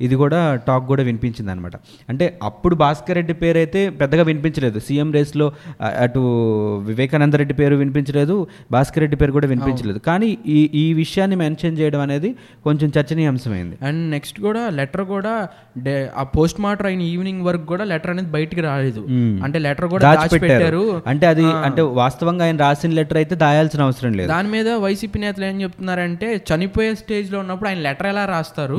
ఇది 0.00 0.14
కూడా 0.22 0.40
టాక్ 0.66 0.86
కూడా 0.90 1.02
వినిపించింది 1.08 1.50
అనమాట 1.54 1.76
అంటే 2.10 2.26
అప్పుడు 2.48 2.74
భాస్కర్ 2.82 3.16
రెడ్డి 3.18 3.34
పేరు 3.42 3.58
అయితే 3.58 3.80
పెద్దగా 4.00 4.22
వినిపించలేదు. 4.30 4.78
సీఎం 4.78 5.12
రేస్లో 5.16 5.46
అటు 6.04 6.20
వివేకానంద 6.88 7.34
రెడ్డి 7.42 7.54
పేరు 7.60 7.74
వినిపించలేదు 7.82 8.36
భాస్కర్ 8.76 9.02
రెడ్డి 9.04 9.18
పేరు 9.22 9.32
కూడా 9.38 9.48
వినిపించలేదు. 9.52 9.98
కానీ 10.08 10.30
ఈ 10.56 10.58
ఈ 10.82 10.86
విషయాన్ని 11.02 11.36
మెన్షన్ 11.42 11.76
చేయడం 11.80 12.00
అనేది 12.06 12.30
కొంచెం 12.68 12.88
చర్చనీయాంశమైంది. 12.96 13.76
అండ్ 13.88 14.02
నెక్స్ట్ 14.14 14.40
కూడా 14.46 14.62
లెటర్ 14.78 15.04
కూడా 15.14 15.34
ఆ 16.20 16.24
పోస్ట్ 16.36 16.60
మార్టం 16.66 16.88
అయిన 16.90 17.02
ఈవినింగ్ 17.12 17.44
వరకు 17.48 17.66
కూడా 17.72 17.84
లెటర్ 17.92 18.12
అనేది 18.14 18.30
బయటికి 18.36 18.64
రాలేదు. 18.68 19.04
అంటే 19.46 19.58
లెటర్ 19.66 19.88
కూడా 19.94 20.14
దాచిపెట్టారు. 20.18 20.82
అంటే 21.12 21.26
అది 21.32 21.46
అంటే 21.68 21.82
వాస్తవంగా 22.02 22.44
ఆయన 22.48 22.58
రాసిన 22.66 22.92
లెటర్ 23.00 23.20
అయితే 23.22 23.34
దాయాల్సిన 23.44 23.82
అవసరం 23.88 24.12
లేదు. 24.20 24.28
దాని 24.34 24.50
మీద 24.56 24.68
వైసీపీ 24.86 25.20
నేతలు 25.26 25.46
ఏం 25.50 25.56
చెప్తున్నారంటే 25.66 26.29
చనిపోయే 26.48 26.94
స్టేజ్లో 26.94 27.38
ఉన్నప్పుడు 27.38 27.68
ఆయన 27.68 27.78
లెటర్ 27.78 28.06
ఎలా 28.06 28.24
రాస్తారు? 28.24 28.78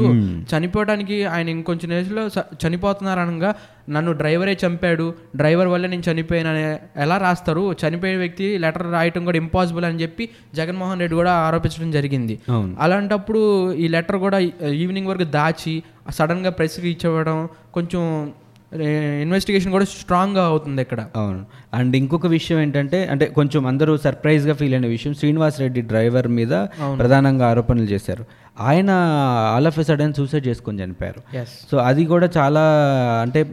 చనిపోవడానికి 0.51 1.25
ఆయన 1.25 1.49
ఇంకొంచెం 1.49 1.93
ఏజ్లో 1.93 2.27
చ- 2.27 2.47
చనిపోతున్నారు 2.61 3.19
అనగా 3.19 3.51
నన్ను 3.89 4.11
డ్రైవరే 4.11 4.57
చంపాడు 4.65 5.05
డ్రైవర్ 5.35 5.67
వల్ల 5.67 5.87
నేను 5.87 6.03
చనిపోయాను 6.11 6.51
ఎలా 6.99 7.17
రాస్తారు? 7.17 7.75
చనిపోయే 7.81 8.15
వ్యక్తి 8.15 8.57
లెటర్ 8.57 8.91
రాయటం 8.91 9.25
కూడా 9.25 9.37
ఇంపాసిబుల్ 9.37 9.85
అని 9.85 10.01
చెప్పి 10.01 10.25
జగన్మోహన్ 10.55 10.99
రెడ్డి 10.99 11.15
కూడా 11.15 11.33
ఆరోపించడం 11.45 11.91
జరిగింది. 11.91 12.35
అలాంటప్పుడు 12.79 13.41
ఈ 13.73 13.87
లెటర్ 13.87 14.17
కూడా 14.17 14.39
ఈవినింగ్ 14.75 15.07
వరకు 15.07 15.23
దాచి 15.31 15.75
సడన్గా 16.11 16.49
ప్రెస్కి 16.49 16.89
ఇచ్చివ్వడం 16.89 17.37
కొంచెం 17.73 18.03
ఇన్వెస్టిగేషన్ 19.21 19.71
కూడా 19.71 19.85
స్ట్రాంగ్గా 19.85 20.45
అవుతుంది 20.45 20.81
ఇక్కడ. 20.81 21.05
అవును. 21.15 21.45
అండ్ 21.73 21.95
ఇంకొక 21.95 22.27
విషయం 22.27 22.59
ఏంటంటే 22.59 23.05
అంటే 23.05 23.25
కొంచెం 23.25 23.67
అందరూ 23.67 23.97
సర్ప్రైజ్గా 23.97 24.53
ఫీల్ 24.53 24.73
అయిన 24.73 24.87
విషయం 24.87 25.13
శ్రీనివాస్ 25.13 25.59
రెడ్డి 25.59 25.81
డ్రైవర్ 25.81 26.27
మీద 26.27 26.51
ప్రధానంగా 26.97 27.49
ఆరోపణలు 27.49 27.83
చేశారు. 27.83 28.25
ఆయన 28.59 28.89
all 29.55 29.67
of 29.67 29.79
a 29.79 29.83
sudden 29.83 30.13
suicide 30.13 30.47
చేసుకొని 30.47 30.83
చనిపోయారు. 30.83 31.45
సో 31.71 31.77
అది 31.77 32.05
కూడా 32.05 32.29
చాలా 32.37 32.61
అంటే 33.21 33.45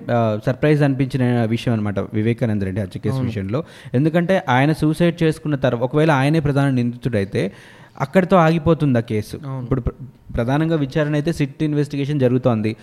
సర్ప్రైజ్ 0.46 0.82
అనిపించిన 0.82 1.44
విషయం 1.44 1.75
అనమాట 1.75 1.98
వివేకానంద 1.98 2.62
రెడ్డి 2.62 2.82
హత్య 2.82 3.00
కేసు 3.00 3.16
విషయంలో. 3.16 3.64
ఎందుకంటే 3.94 4.42
ఆయన 4.48 4.72
సూసైడ్ 4.72 5.22
చేసుకున్న 5.22 5.56
తర్వాత 5.56 5.90
ఒకవేళ 5.90 6.10
ఆయనే 6.10 6.40
ప్రధాన 6.40 6.70
నిందితుడైతే 6.70 7.52
అక్కడితో 8.00 8.36
ఆగిపోతుంది 8.36 8.98
ఆ 8.98 9.00
కేసు 9.00 9.36
ఇప్పుడు 9.36 9.80
ప్ర- 9.80 10.04
ప్రధానంగా 10.34 10.76
విచారణ 10.76 11.12
అయితే 11.12 11.32
సిట్ 11.32 11.62
ఇన్వెస్టిగేషన్ 11.62 12.20
జరుగుతోంది. 12.20 12.76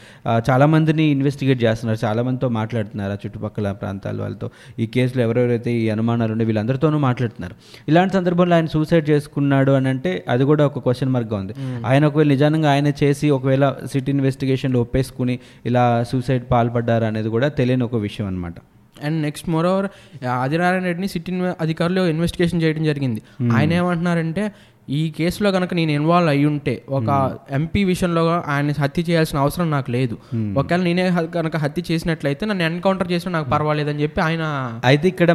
చాలా 0.50 0.65
మందిని 0.65 1.03
ఇన్వెస్టిగేట్ 1.03 1.63
చేస్తున్నారు. 1.63 2.05
చాలా 2.05 2.24
మందితో 2.24 2.50
మాట్లాడుతున్నారు 2.50 3.12
ఆ 3.12 3.15
చుట్టుపక్కల 3.15 3.72
ప్రాంతాల 3.72 4.22
వాళ్ళతో. 4.22 4.50
ఈ 4.79 4.86
కేసులో 4.86 5.24
ఎవరెవరైతే 5.24 5.72
ఈ 5.74 5.89
అనుమానాలు 5.89 6.31
ఉండే 6.31 6.45
వీళ్ళందరితోనూ 6.45 6.98
మాట్లాడుతున్నారు. 6.98 7.55
ఇలాంటి 7.88 8.13
సందర్భంలో 8.13 8.55
ఆయన 8.55 8.65
సూసైడ్ 8.65 9.10
చేసుకున్నాడు 9.10 9.72
అని 9.72 9.89
అంటే 9.89 10.25
అది 10.29 10.43
కూడా 10.43 10.65
ఒక 10.65 10.79
క్వశ్చన్ 10.79 11.10
మార్క్గా 11.10 11.39
ఉంది. 11.39 11.53
ఆయన 11.86 12.05
ఒకవేళ 12.05 12.27
నిజానంగా 12.27 12.72
ఆయన 12.72 12.88
చేసి 12.88 13.29
ఒకవేళ 13.29 13.75
సిట్ 13.91 14.10
ఇన్వెస్టిగేషన్లో 14.10 14.81
ఒప్పేసుకుని 14.81 15.39
ఇలా 15.65 16.03
సూసైడ్ 16.03 16.43
పాల్పడ్డారు 16.51 17.03
అనేది 17.03 17.29
కూడా 17.29 17.48
తెలియని 17.48 17.84
ఒక 17.84 17.95
విషయం 17.95 18.27
అనమాట 18.27 18.55
and 19.03 19.22
next 19.22 19.50
more 19.50 19.65
over 19.65 20.25
Adinarayana 20.25 20.84
రెడ్డిని 20.84 21.07
సిట్ 21.07 21.29
అధికారులు 21.62 22.01
ఇన్వెస్టిగేషన్ 22.01 22.63
చేయడం 22.63 22.84
జరిగింది. 22.84 23.22
ఆయన 23.53 23.74
ఏమంటున్నారంటే 23.74 24.51
ఈ 24.88 25.01
కేసులో 25.18 25.50
కనుక 25.51 25.74
నేను 25.74 25.92
ఇన్వాల్వ్ 25.92 26.30
అయి 26.30 26.46
ఉంటే 26.50 26.74
ఒక 26.98 27.10
ఎంపీ 27.51 27.82
విషయంలో 27.84 28.24
ఆయన 28.54 28.74
హత్య 28.82 29.04
చేయాల్సిన 29.08 29.38
అవసరం 29.39 29.68
నాకు 29.70 29.89
లేదు. 29.92 30.15
ఒకవేళ 30.62 30.82
నేనే 30.88 31.04
కనుక 31.38 31.56
హత్య 31.63 31.84
చేసినట్లయితే 31.89 32.44
నన్ను 32.46 32.63
ఎన్కౌంటర్ 32.63 33.10
చేసినా 33.12 33.32
నాకు 33.32 33.50
పర్వాలేదని 33.50 34.01
చెప్పి 34.04 34.22
ఆయన 34.22 34.44
అయితే 34.89 35.06
ఇక్కడ 35.13 35.32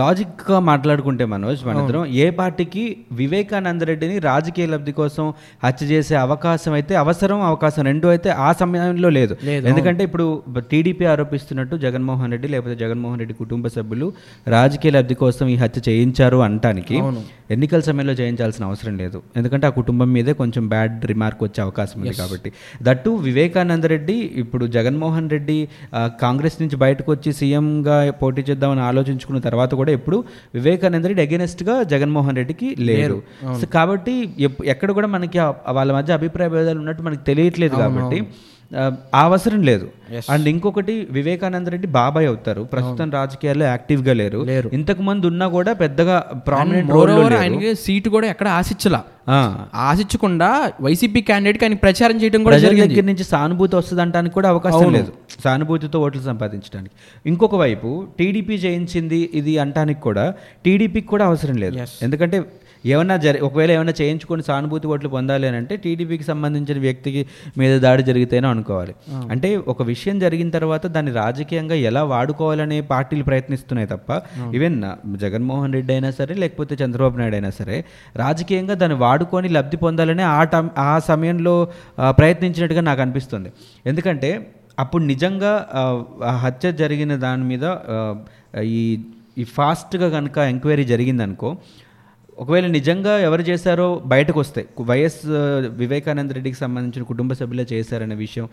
లాజిక్గా 0.00 0.58
మాట్లాడుకుంటే 0.70 1.24
మనోజ్ 1.24 1.62
మనందరం 1.68 2.04
ఏ 2.24 2.26
పార్టీకి 2.40 2.84
వివేకానంద 3.20 3.82
రెడ్డిని 3.90 4.18
రాజకీయ 4.28 4.66
లబ్ధి 4.66 4.94
కోసం 5.00 5.24
హత్య 5.64 5.86
చేసే 5.86 6.14
అవకాశం 6.24 6.72
అయితే 6.72 6.94
అవసరం 6.94 7.40
అవకాశం 7.42 7.82
రెండు 7.84 8.08
అయితే 8.08 8.30
ఆ 8.46 8.50
సమయంలో 8.52 9.08
లేదు. 9.10 9.34
ఎందుకంటే 9.70 10.04
ఇప్పుడు 10.08 10.26
టీడీపీ 10.70 11.04
ఆరోపిస్తున్నట్టు 11.04 11.76
జగన్మోహన్ 11.76 12.32
రెడ్డి 12.32 12.48
లేకపోతే 12.48 12.76
జగన్మోహన్ 12.84 13.20
రెడ్డి 13.20 13.34
కుటుంబ 13.34 13.66
సభ్యులు 13.76 14.08
రాజకీయ 14.56 14.92
లబ్ధి 14.98 15.16
కోసం 15.24 15.48
ఈ 15.48 15.56
హత్య 15.56 15.80
చేయించారు 15.88 16.40
అంటానికి. 16.48 16.98
ఎన్నికల 17.54 17.80
సమయంలో 17.88 18.12
చేయించాల్సిన 18.20 18.63
అవసరం 18.68 18.94
లేదు. 19.02 19.18
ఎందుకంటే 19.38 19.64
ఆ 19.68 19.72
కుటుంబం 19.78 20.08
మీదే 20.16 20.32
కొంచెం 20.42 20.64
బ్యాడ్ 20.72 20.96
రిమార్క్ 21.12 21.42
వచ్చే 21.46 21.60
అవకాశం 21.66 21.98
ఉంది 22.02 22.14
కాబట్టి. 22.22 22.50
దట్టు 22.88 23.10
వివేకానంద 23.28 23.90
రెడ్డి 23.94 24.16
ఇప్పుడు 24.42 24.66
జగన్మోహన్ 24.76 25.28
రెడ్డి 25.34 25.58
కాంగ్రెస్ 26.24 26.56
నుంచి 26.62 26.78
బయటకు 26.84 27.10
వచ్చి 27.14 27.32
సీఎంగా 27.40 27.98
పోటీ 28.22 28.44
చేద్దామని 28.48 28.84
ఆలోచించుకున్న 28.90 29.40
తర్వాత 29.48 29.70
కూడా 29.82 29.92
ఎప్పుడు 29.98 30.18
వివేకానంద 30.58 31.06
రెడ్డి 31.10 31.24
అగెనెస్ట్గా 31.26 31.76
జగన్మోహన్ 31.92 32.38
రెడ్డికి 32.40 32.70
లేరు. 32.90 33.18
సో 33.60 33.66
కాబట్టి 33.76 34.14
ఎక్కడ 34.74 34.90
కూడా 34.98 35.10
మనకి 35.16 35.38
వాళ్ళ 35.78 35.90
మధ్య 35.98 36.12
అభిప్రాయ 36.20 36.50
భేదాలు 36.56 36.80
ఉన్నట్టు 36.84 37.04
మనకి 37.08 37.24
తెలియట్లేదు 37.30 37.76
కాబట్టి 37.84 38.20
అవసరం 39.14 39.62
లేదు. 39.62 39.86
అండ్ 40.30 40.48
ఇంకొకటి 40.48 40.94
వివేకానంద 41.10 41.68
రెడ్డి 41.74 41.88
బాబాయ్ 41.88 42.26
అవుతారు. 42.26 42.62
ప్రస్తుతం 42.62 43.10
రాజకీయాల్లో 43.10 43.66
యాక్టివ్గా 43.66 44.12
లేరు. 44.12 44.38
లేరు. 44.38 44.70
ఇంతకు 44.72 45.02
ముందు 45.02 45.26
ఉన్నా 45.26 45.48
కూడా 45.48 45.72
పెద్దగా 45.72 46.16
ప్రామినెంట్ 46.46 46.92
ఆయనకి 47.40 47.74
సీటు 47.74 48.08
కూడా 48.08 48.26
ఎక్కడ 48.26 48.48
ఆశించలా. 48.48 49.00
ఆశించకుండా 49.74 50.48
వైసీపీ 50.80 51.20
క్యాండిడేట్ 51.20 51.64
ఆయన 51.64 51.74
ప్రచారం 51.74 52.16
చేయడం 52.22 52.42
కూడా 52.44 52.58
జరిగింది. 52.58 52.94
దగ్గర 52.94 53.06
నుంచి 53.10 53.24
సానుభూతి 53.24 53.76
వస్తుంది 53.76 54.02
అంటానికి 54.02 54.34
కూడా 54.34 54.48
అవకాశం 54.48 54.92
లేదు. 54.92 55.12
సానుభూతితో 55.44 56.00
ఓట్లు 56.00 56.22
సంపాదించడానికి. 56.22 56.94
ఇంకొక 57.26 57.54
వైపు 57.54 57.90
టీడీపీ 58.18 58.54
చేయించింది 58.54 59.30
ఇది 59.34 59.58
అంటానికి 59.58 60.00
కూడా 60.00 60.34
టీడీపీకి 60.64 61.06
కూడా 61.06 61.26
అవసరం 61.26 61.56
లేదు. 61.56 61.78
ఎందుకంటే 62.02 62.38
ఏమన్నా 62.92 63.16
జరి 63.24 63.38
ఒకవేళ 63.46 63.70
ఏమైనా 63.76 63.94
చేయించుకొని 64.00 64.42
సానుభూతి 64.48 64.86
ఓట్లు 64.92 65.08
పొందాలి 65.08 65.46
అని 65.48 65.56
అంటే 65.60 65.76
టీడీపీకి 65.84 66.24
సంబంధించిన 66.30 66.78
వ్యక్తికి 66.78 67.22
మీద 67.58 67.72
దాడి 67.80 68.02
జరిగితేనే 68.02 68.48
అనుకోవాలి. 68.48 68.94
అంటే 69.32 69.50
ఒక 69.56 69.82
విషయం 69.92 70.18
జరిగిన 70.18 70.50
తర్వాత 70.50 70.86
దాన్ని 70.96 71.12
రాజకీయంగా 71.12 71.78
ఎలా 71.90 72.02
వాడుకోవాలనే 72.14 72.80
పార్టీలు 72.92 73.24
ప్రయత్నిస్తున్నాయి 73.24 73.88
తప్ప 73.94 74.20
ఈవెన్ 74.58 74.78
జగన్మోహన్ 75.24 75.72
రెడ్డి 75.72 75.92
అయినా 75.92 76.10
సరే 76.10 76.34
లేకపోతే 76.34 76.74
చంద్రబాబు 76.82 77.18
నాయుడు 77.18 77.36
అయినా 77.36 77.50
సరే 77.60 77.78
రాజకీయంగా 78.16 78.74
దాన్ని 78.74 78.98
వాడుకొని 79.04 79.48
లబ్ధి 79.48 79.76
పొందాలనే 79.76 80.22
ఆ 80.22 80.42
టైం 80.44 80.68
ఆ 80.78 80.92
సమయంలో 81.10 81.54
ప్రయత్నించినట్టుగా 82.18 82.80
నాకు 82.80 83.00
అనిపిస్తుంది. 83.00 83.50
ఎందుకంటే 83.86 84.30
అప్పుడు 84.78 85.02
నిజంగా 85.04 85.52
హత్య 86.42 86.72
జరిగిన 86.72 87.16
దాని 87.16 87.44
మీద 87.44 87.64
ఈ 88.76 88.82
ఈ 89.38 89.44
ఫాస్ట్గా 89.56 90.08
కనుక 90.08 90.38
ఎంక్వైరీ 90.52 90.84
జరిగిందనుకో 90.84 91.48
ఒకవేళ 92.38 92.66
నిజంగా 92.66 93.18
ఎవరు 93.18 93.42
చేశారో 93.42 94.02
బయటకు 94.06 94.40
వస్తాయి 94.40 94.66
వైఎస్ 94.82 95.26
వివేకానంద 95.68 96.30
రెడ్డికి 96.30 96.56
సంబంధించిన 96.56 97.02
కుటుంబ 97.02 97.32
సభ్యులే 97.32 97.66
చేశారనే 97.72 98.14
విషయం 98.14 98.48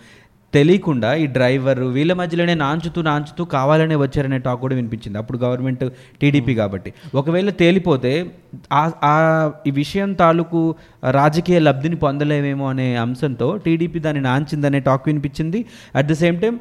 తెలియకుండా 0.53 1.13
ఈ 1.13 1.25
డ్రైవర్ 1.25 1.79
వీళ్ళ 1.79 2.13
మధ్యలోనే 2.13 2.55
నాంచుతూ 2.55 3.01
నాంచుతూ 3.01 3.45
కావాలనే 3.45 3.95
వచ్చారనే 3.95 4.37
టాక్ 4.37 4.61
కూడా 4.61 4.75
వినిపించింది. 4.75 5.17
అప్పుడు 5.17 5.37
గవర్నమెంట్ 5.37 5.89
టీడీపీ 6.21 6.55
కాబట్టి. 6.55 6.93
ఒకవేళ 7.15 7.49
తేలిపోతే 7.49 8.31
ఆ- 8.73 8.91
ఆ 9.03 9.51
ఈ 9.67 9.71
విషయం 9.71 10.13
తాలూకు 10.13 10.75
రాజకీయ 11.11 11.59
లబ్ధిని 11.59 11.95
పొందలేమేమో 11.95 12.69
అనే 12.69 12.95
అంశంతో 12.95 13.57
టీడీపీ 13.57 13.99
దాన్ని 13.99 14.21
నాంచిందనే 14.21 14.79
టాక్ 14.79 15.03
వినిపించింది. 15.05 15.65
అట్ 15.95 16.07
ద 16.07 16.13
సేమ్ 16.13 16.41
టైం 16.41 16.59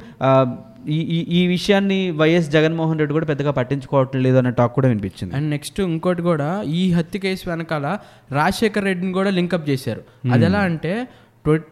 ఈ 0.89 0.99
ఈ- 1.11 1.25
ఈ 1.33 1.47
విషయాన్ని 1.47 2.11
వైఎస్ 2.11 2.49
జగన్మోహన్ 2.49 2.99
రెడ్డి 2.99 3.13
కూడా 3.13 3.25
పెద్దగా 3.25 3.51
పట్టించుకోవట్లేదు 3.51 4.23
లేదు 4.23 4.37
అనే 4.37 4.51
టాక్ 4.51 4.73
కూడా 4.73 4.87
వినిపించింది. 4.87 5.35
అండ్ 5.35 5.49
నెక్స్ట్ 5.49 5.81
ఇంకోటి 5.81 6.21
కూడా 6.21 6.63
ఈ 6.67 6.91
హత్య 6.93 7.19
కేసు 7.19 7.49
వెనకాల 7.49 7.97
రాజశేఖర్ 8.31 8.83
రెడ్డిని 8.83 9.13
కూడా 9.13 9.29
లింకప్ 9.29 9.69
చేశారు. 9.69 10.01
అది 10.33 10.45
ఎలా 10.45 10.59
అంటే 10.59 10.93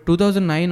two 0.07 0.15
thousand 0.15 0.47
nine 0.47 0.71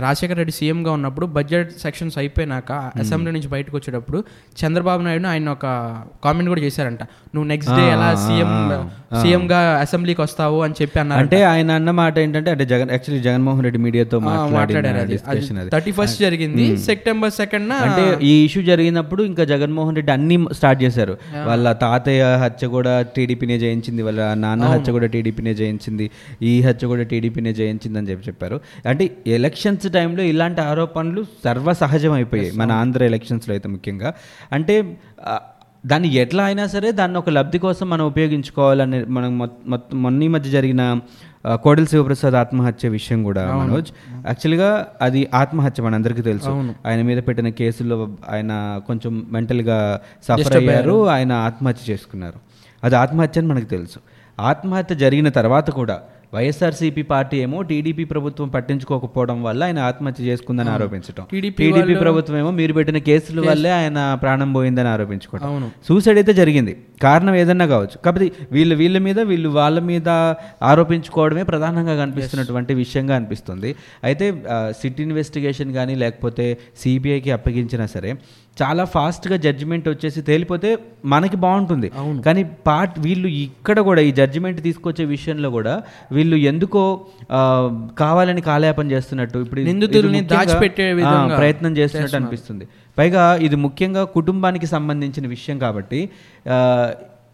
Rajasekhara 0.00 0.34
Reddy 0.34 0.52
సీఎంగా 0.52 0.92
ఉన్నప్పుడు 0.92 1.26
బడ్జెట్ 1.26 1.72
సెక్షన్స్ 1.72 2.18
అయిపోయినాక 2.18 2.72
అసెంబ్లీ 2.96 3.32
నుంచి 3.32 3.48
బయటకు 3.48 3.76
వచ్చేటప్పుడు 3.76 4.24
చంద్రబాబు 4.64 5.02
నాయుడు 5.02 5.26
ఆయన 5.26 5.48
ఒక 5.48 5.66
కామెంట్ 6.24 6.48
కూడా 6.48 6.60
చేశారంట. 6.60 7.00
నువ్వు 7.34 7.48
నెక్స్ట్ 7.52 7.72
డే 7.78 7.84
ఎలా 7.96 8.08
సీఎం 8.26 8.52
సీఎంగా 9.20 9.58
అసెంబ్లీకి 9.82 10.20
వస్తావు 10.24 10.58
అని 10.64 10.74
చెప్పి 10.80 10.96
అన్నారు 11.02 11.20
అంటే 11.22 11.38
ఆయన 11.50 11.70
అన్న 11.78 11.90
మాట 12.00 12.14
ఏంటంటే 12.24 12.50
అంటే 12.54 12.64
జగన్ 12.72 12.90
యాక్చువల్లీ 12.94 13.20
జగన్మోహన్ 13.26 13.64
రెడ్డి 13.66 13.80
మీడియాతో 13.84 14.18
మాట్లాడారు 14.24 15.18
థర్టీ 15.74 15.92
ఫస్ట్ 15.98 16.18
జరిగింది 16.26 16.64
సెప్టెంబర్ 16.88 17.32
సెకండ్ 17.38 17.72
అంటే 17.86 18.04
ఈ 18.30 18.32
ఇష్యూ 18.46 18.62
జరిగినప్పుడు 18.70 19.22
ఇంకా 19.30 19.44
జగన్మోహన్ 19.52 19.96
రెడ్డి 20.00 20.12
అన్ని 20.16 20.38
స్టార్ట్ 20.58 20.80
చేశారు. 20.84 21.14
వాళ్ళ 21.48 21.72
తాతయ్య 21.84 22.24
హత్య 22.44 22.68
కూడా 22.76 22.94
టీడీపీనే 23.16 23.58
జయించింది 23.64 24.02
వాళ్ళ 24.08 24.20
నాన్న 24.44 24.70
హత్య 24.74 24.92
కూడా 24.98 25.10
టీడీపీనే 25.14 25.54
జయించింది 25.62 26.08
ఈ 26.50 26.54
హత్య 26.68 26.86
కూడా 26.94 27.06
టీడీపీనే 27.12 27.52
జయించింది 27.60 27.98
అని 28.00 28.08
చెప్పి 28.10 28.26
చెప్పారు. 28.30 28.58
అంటే 28.90 29.04
ఎలక్షన్స్ 29.38 29.88
టైంలో 29.98 30.24
ఇలాంటి 30.32 30.60
ఆరోపణలు 30.70 31.22
సర్వసహజం 31.44 32.12
అయిపోయాయి 32.12 32.50
మన 32.62 32.72
ఆంధ్ర 32.82 33.02
ఎలక్షన్స్లో 33.04 33.54
అయితే 33.56 33.68
ముఖ్యంగా. 33.76 34.12
అంటే 34.52 34.76
దాన్ని 35.88 36.08
ఎట్లా 36.14 36.44
అయినా 36.44 36.64
సరే 36.66 36.88
దాన్ని 36.92 37.18
ఒక 37.18 37.30
లబ్ధి 37.30 37.58
కోసం 37.58 37.86
మనం 37.90 38.04
ఉపయోగించుకోవాలని 38.06 38.98
మనం 39.04 39.38
మొన్న 39.94 40.22
ఈ 40.22 40.28
మధ్య 40.28 40.50
జరిగిన 40.50 40.82
కోడెల 41.54 41.84
శివప్రసాద్ 41.84 42.34
ఆత్మహత్య 42.34 42.88
విషయం 42.88 43.22
కూడా 43.22 43.42
మనోజ్. 43.56 43.90
యాక్చువల్గా 44.26 44.86
అది 45.02 45.28
ఆత్మహత్య 45.34 45.82
మనందరికీ 45.82 46.22
తెలుసు. 46.22 46.50
ఆయన 46.86 47.02
మీద 47.02 47.22
పెట్టిన 47.28 47.48
కేసులో 47.48 48.08
ఆయన 48.30 48.80
కొంచెం 48.86 49.26
మెంటల్గా 49.30 50.00
సఫర్ 50.28 50.56
అయ్యారు. 50.56 51.08
ఆయన 51.08 51.32
ఆత్మహత్య 51.32 51.92
చేసుకున్నారు. 51.92 52.38
అది 52.84 52.96
ఆత్మహత్య 52.96 53.40
అని 53.40 53.50
మనకు 53.50 53.64
తెలుసు. 53.64 53.98
ఆత్మహత్య 54.40 54.94
జరిగిన 54.94 55.28
తర్వాత 55.28 55.70
కూడా 55.70 55.98
వైఎస్ఆర్సీపీ 56.32 57.02
పార్టీ 57.02 57.36
ఏమో 57.38 57.58
టీడీపీ 57.62 58.04
ప్రభుత్వం 58.04 58.48
పట్టించుకోకపోవడం 58.48 59.38
వల్ల 59.42 59.60
ఆయన 59.64 59.78
ఆత్మహత్య 59.90 60.24
చేసుకుందని 60.24 60.70
ఆరోపించడం 60.70 61.24
టీడీపీ 61.30 61.94
ప్రభుత్వం 61.94 62.36
ఏమో 62.38 62.50
మీరు 62.50 62.72
పెట్టిన 62.72 62.98
కేసుల 62.98 63.40
వల్లే 63.48 63.70
ఆయన 63.70 63.98
ప్రాణం 64.22 64.50
పోయిందని 64.52 64.88
ఆరోపించుకోవడం. 64.88 65.72
సూసైడ్ 65.88 66.18
అయితే 66.18 66.32
జరిగింది. 66.32 66.76
కారణం 67.02 67.34
ఏదన్నా 67.34 67.66
కావచ్చు. 67.66 67.96
కాకపోతే 68.04 68.28
వీళ్ళు 68.52 68.74
వీళ్ళ 68.74 68.98
మీద 68.98 69.20
వీళ్ళు 69.20 69.48
వాళ్ళ 69.48 69.78
మీద 69.90 70.08
ఆరోపించుకోవడమే 70.62 71.42
ప్రధానంగా 71.42 71.96
కనిపిస్తున్నటువంటి 71.96 72.74
విషయంగా 72.74 73.16
అనిపిస్తుంది. 73.16 73.76
అయితే 74.04 74.28
సిటీ 74.80 75.02
ఇన్వెస్టిగేషన్ 75.02 75.72
కానీ 75.72 75.94
లేకపోతే 75.94 76.58
సిబిఐకి 76.76 77.30
అప్పగించినా 77.30 77.86
సరే 77.86 78.12
చాలా 78.60 78.84
ఫాస్ట్గా 78.94 79.36
జడ్జిమెంట్ 79.44 79.86
వచ్చేసి 79.92 80.20
తేలిపోతే 80.28 80.70
మనకి 81.12 81.36
బాగుంటుంది. 81.44 81.88
కానీ 82.26 82.42
పార్ట్ 82.68 82.96
వీళ్ళు 83.06 83.28
ఇక్కడ 83.44 83.78
కూడా 83.88 84.00
ఈ 84.08 84.10
జడ్జిమెంట్ 84.20 84.60
తీసుకొచ్చే 84.66 85.04
విషయంలో 85.14 85.50
కూడా 85.56 85.74
వీళ్ళు 86.16 86.38
ఎందుకో 86.52 86.82
కావాలని 88.02 88.44
కాలయాపన 88.50 88.86
చేస్తున్నట్టు 88.94 89.38
ఇప్పుడు 89.44 89.66
నిందితుల్ని 89.70 90.22
దాచిపెట్టే 90.34 90.86
ప్రయత్నం 91.40 91.74
చేస్తున్నట్టు 91.80 92.18
అనిపిస్తుంది. 92.20 92.66
పైగా 92.98 93.24
ఇది 93.48 93.56
ముఖ్యంగా 93.66 94.02
కుటుంబానికి 94.16 94.68
సంబంధించిన 94.76 95.26
విషయం 95.36 95.56
కాబట్టి 95.66 96.00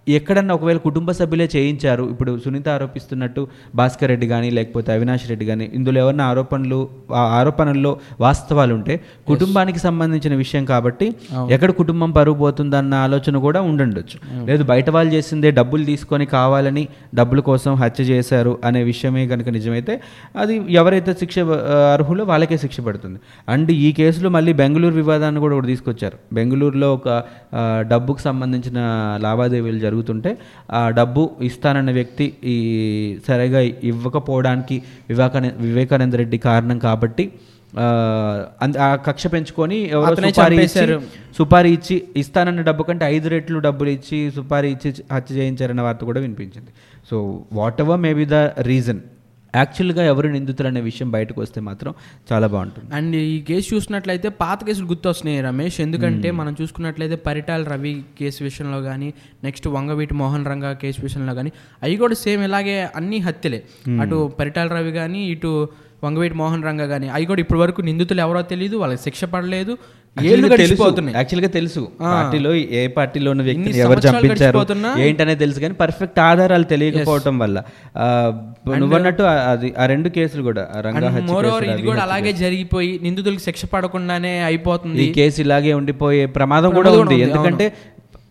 ఎక్కడన్నా 0.07 0.55
ఒకవేళ 0.55 0.77
కుటుంబ 0.77 1.11
సభ్యులే 1.11 1.49
చేయించారు 1.57 2.05
ఇప్పుడు 2.11 2.39
సునీత 2.45 2.69
ఆరోపిస్తున్నట్టు 2.69 3.49
భాస్కర్ 3.75 4.11
రెడ్డి 4.11 4.27
కానీ 4.29 4.51
లేకపోతే 4.51 4.93
అవినాష్ 4.93 5.27
రెడ్డి 5.31 5.47
కానీ 5.47 5.71
ఇందులో 5.75 6.01
ఎవరన్నా 6.01 6.25
ఆరోపణలు 6.25 6.89
ఆ 7.13 7.23
ఆరోపణల్లో 7.39 7.97
వాస్తవాలు 8.21 8.75
ఉంటే 8.75 9.01
కుటుంబానికి 9.29 9.79
సంబంధించిన 9.79 10.35
విషయం 10.35 10.65
కాబట్టి 10.65 11.15
ఎక్కడ 11.51 11.71
కుటుంబం 11.71 12.13
పరుగు 12.13 12.39
పోతుందన్న 12.39 12.95
ఆలోచన 12.95 13.37
కూడా 13.39 13.61
ఉండుండొచ్చు. 13.61 14.19
లేదు 14.49 14.63
బయట 14.63 14.91
వాళ్ళు 14.91 15.15
చేసిందే 15.15 15.51
డబ్బులు 15.51 15.85
తీసుకొని 15.85 16.27
కావాలని 16.27 16.89
డబ్బుల 17.15 17.41
కోసం 17.41 17.75
హత్య 17.75 18.05
చేశారు 18.05 18.59
అనే 18.65 18.83
విషయమే 18.83 19.27
కనుక 19.27 19.49
నిజమైతే 19.49 20.01
అది 20.37 20.55
ఎవరైతే 20.71 21.15
శిక్ష 21.21 21.39
అర్హులో 21.95 22.25
వాళ్ళకే 22.25 22.57
శిక్ష 22.57 22.81
పడుతుంది. 22.81 23.19
అండ్ 23.49 23.71
ఈ 23.71 23.93
కేసులో 23.93 24.29
మళ్ళీ 24.29 24.53
బెంగళూరు 24.53 24.95
వివాదాన్ని 24.95 25.41
కూడా 25.41 25.55
ఒకటి 25.57 25.67
తీసుకొచ్చారు. 25.67 26.17
బెంగళూరులో 26.33 26.95
ఒక 26.95 27.09
డబ్బుకు 27.93 28.21
సంబంధించిన 28.21 28.79
లావాదేవీలు 29.21 29.81
జరుగుతుంటే 29.95 30.31
ఆ 30.73 30.83
డబ్బు 30.97 31.23
ఇస్తానన్న 31.45 31.93
వ్యక్తి 31.95 32.27
ఈ 32.47 32.57
సరిగా 33.27 33.61
ఇవ్వకపోవడానికి 33.91 34.77
వివేకాన 35.11 35.47
వివేకానంద 35.65 36.15
రెడ్డి 36.21 36.41
కారణం 36.47 36.79
కాబట్టి 36.85 37.27
ఆ, 37.77 37.87
కక్ష 39.07 39.25
పెంచుకొని 39.33 39.79
ఎవరో 39.95 40.11
సుపారీ. 40.35 40.57
సుపారీ 41.39 41.71
ఇచ్చి 41.73 41.97
ఇస్తానన్న 42.17 42.63
డబ్బు 42.63 42.83
కంటే 42.83 43.05
ఐదు 43.09 43.29
రెట్లు 43.29 43.59
డబ్బులు 43.61 43.91
ఇచ్చి 43.91 44.19
సుపారీ 44.37 44.69
ఇచ్చి 44.75 44.91
హత్య 45.13 45.31
చేయించారన్న 45.39 45.83
వార్త 45.83 46.05
కూడా 46.05 46.21
వినిపించింది 46.21 46.71
so 47.11 47.17
whatever 47.81 48.01
maybe 48.15 48.27
the 48.31 48.39
reason 48.69 49.01
యాక్చువల్గా 49.57 50.05
ఎవరు 50.05 50.29
నిందితులు 50.29 50.69
అనే 50.69 50.81
విషయం 50.81 51.11
బయటకు 51.11 51.41
వస్తే 51.41 51.61
మాత్రం 51.61 51.95
చాలా 52.33 52.47
బాగుంటుంది. 52.47 52.95
అండ్ 52.95 53.17
ఈ 53.17 53.41
కేసు 53.41 53.75
చూసినట్లయితే 53.75 54.29
పాత 54.29 54.65
కేసులు 54.65 54.87
గుర్తొస్తున్నాయి 54.87 55.41
రమేష్. 55.41 55.81
ఎందుకంటే 55.81 56.31
మనం 56.31 56.57
చూసుకున్నట్లయితే 56.63 57.17
పరిటాల 57.17 57.65
రవి 57.65 57.95
కేసు 58.19 58.45
విషయంలో 58.45 58.83
కానీ 58.83 59.15
నెక్స్ట్ 59.45 59.69
వంగవీటి 59.69 60.15
మోహన్ 60.15 60.47
రంగా 60.47 60.73
కేసు 60.73 61.03
విషయంలో 61.03 61.35
కానీ 61.35 61.53
అవి 61.83 61.97
కూడా 61.97 62.15
సేమ్ 62.15 62.43
ఇలాగే 62.43 62.89
అన్ని 62.97 63.19
హత్యలే. 63.19 63.63
అటు 64.01 64.33
పరిటాల 64.41 64.69
రవి 64.69 64.93
కానీ 64.93 65.23
ఇటు 65.27 65.69
వంగవీటి 66.05 66.35
మోహన్ 66.35 66.65
రంగా 66.65 66.87
కానీ 66.87 67.09
అవి 67.09 67.27
కూడా 67.27 67.41
ఇప్పటి 67.41 67.61
వరకు 67.61 67.81
నిందితులు 67.81 68.21
ఎవరో 68.21 68.43
తెలియదు 68.43 68.77
వాళ్ళకి 68.77 69.03
శిక్ష 69.03 69.25
పడలేదు. 69.25 69.79
గడిచిపోతున్నాయి. 70.49 71.16
యాక్చువల్గా 71.16 71.49
తెలుసు. 71.50 71.88
పార్టీలో 72.00 72.54
ఏ 72.54 72.87
పార్టీలో 72.87 73.30
ఉన్న 73.30 73.42
వ్యక్తిని 73.42 73.78
ఎవరు 73.78 74.00
చంపించారు 74.00 74.59
ఏంటనే 75.00 75.35
తెలుసు 75.35 75.61
కానీ 75.61 75.75
పర్ఫెక్ట్ 75.75 76.21
ఆధారాలు 76.21 76.64
తెలియకపోవటం 76.64 77.38
వల్ల. 77.38 77.62
ఆ, 77.97 78.33
నువ్వు 78.78 78.97
అన్నట్టు 78.97 79.23
ఆ- 79.23 79.50
అది 79.50 79.75
ఆ 79.78 79.87
రెండు 79.87 80.09
కేసులు 80.09 80.42
కూడా 80.42 80.68
ఇది 81.75 81.83
కూడా 81.87 82.02
అలాగే 82.02 82.33
జరిగిపోయి 82.33 83.00
నిందితులకు 83.02 83.40
శిక్ష 83.40 83.64
పడకుండానే 83.64 84.42
అయిపోతుంది. 84.42 85.04
ఈ 85.04 85.12
కేసు 85.12 85.40
ఇలాగే 85.40 85.73
ఉండిపోయే 85.73 86.26
ప్రమాదం 86.26 86.75
కూడా 86.75 86.90
ఉంది, 86.90 87.14
ఎందుకంటే 87.21 87.73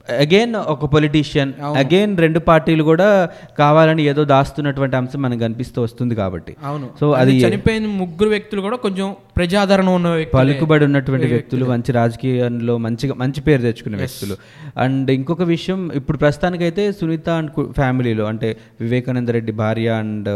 అగైన్ 0.09 0.55
ఒక 0.55 0.85
పొలిటీషియన్ 0.85 1.53
అగైన్ 1.77 2.17
రెండు 2.17 2.39
పార్టీలు 2.39 2.83
కూడా 2.83 3.29
కావాలని 3.59 4.03
ఏదో 4.03 4.23
దాస్తున్నటువంటి 4.23 4.95
అంశం 4.95 5.21
మనకు 5.21 5.39
కనిపిస్తూ 5.39 5.81
వస్తుంది 5.81 6.15
కాబట్టి. 6.15 6.55
అవును. 6.65 6.89
సో 6.99 7.11
అది 7.11 7.31
చనిపోయిన 7.47 7.85
ముగ్గురు 7.85 8.29
వ్యక్తులు 8.29 8.61
కూడా 8.61 8.77
కొంచెం 8.77 9.15
ప్రజాదరణ 9.37 9.89
ఉన్న 9.97 10.09
పలుకుబడి 10.33 10.83
ఉన్నటువంటి 10.85 11.27
వ్యక్తులు. 11.33 11.65
మంచి 11.71 11.91
రాజకీయంలో 11.91 12.73
మంచిగా 12.85 13.13
మంచి 13.21 13.41
పేరు 13.47 13.61
తెచ్చుకునే 13.61 13.97
వ్యక్తులు. 13.97 14.35
అండ్ 14.83 15.11
ఇంకొక 15.11 15.43
విషయం 15.53 15.79
ఇప్పుడు 15.99 16.17
ప్రస్తుతానికైతే 16.23 16.83
సునీత 16.99 17.29
అండ్ 17.39 17.51
ఫ్యామిలీలో 17.79 18.25
అంటే 18.31 18.49
వివేకానంద 18.81 19.29
రెడ్డి 19.37 19.55
భార్య 19.61 19.89
అండ్ 20.01 20.29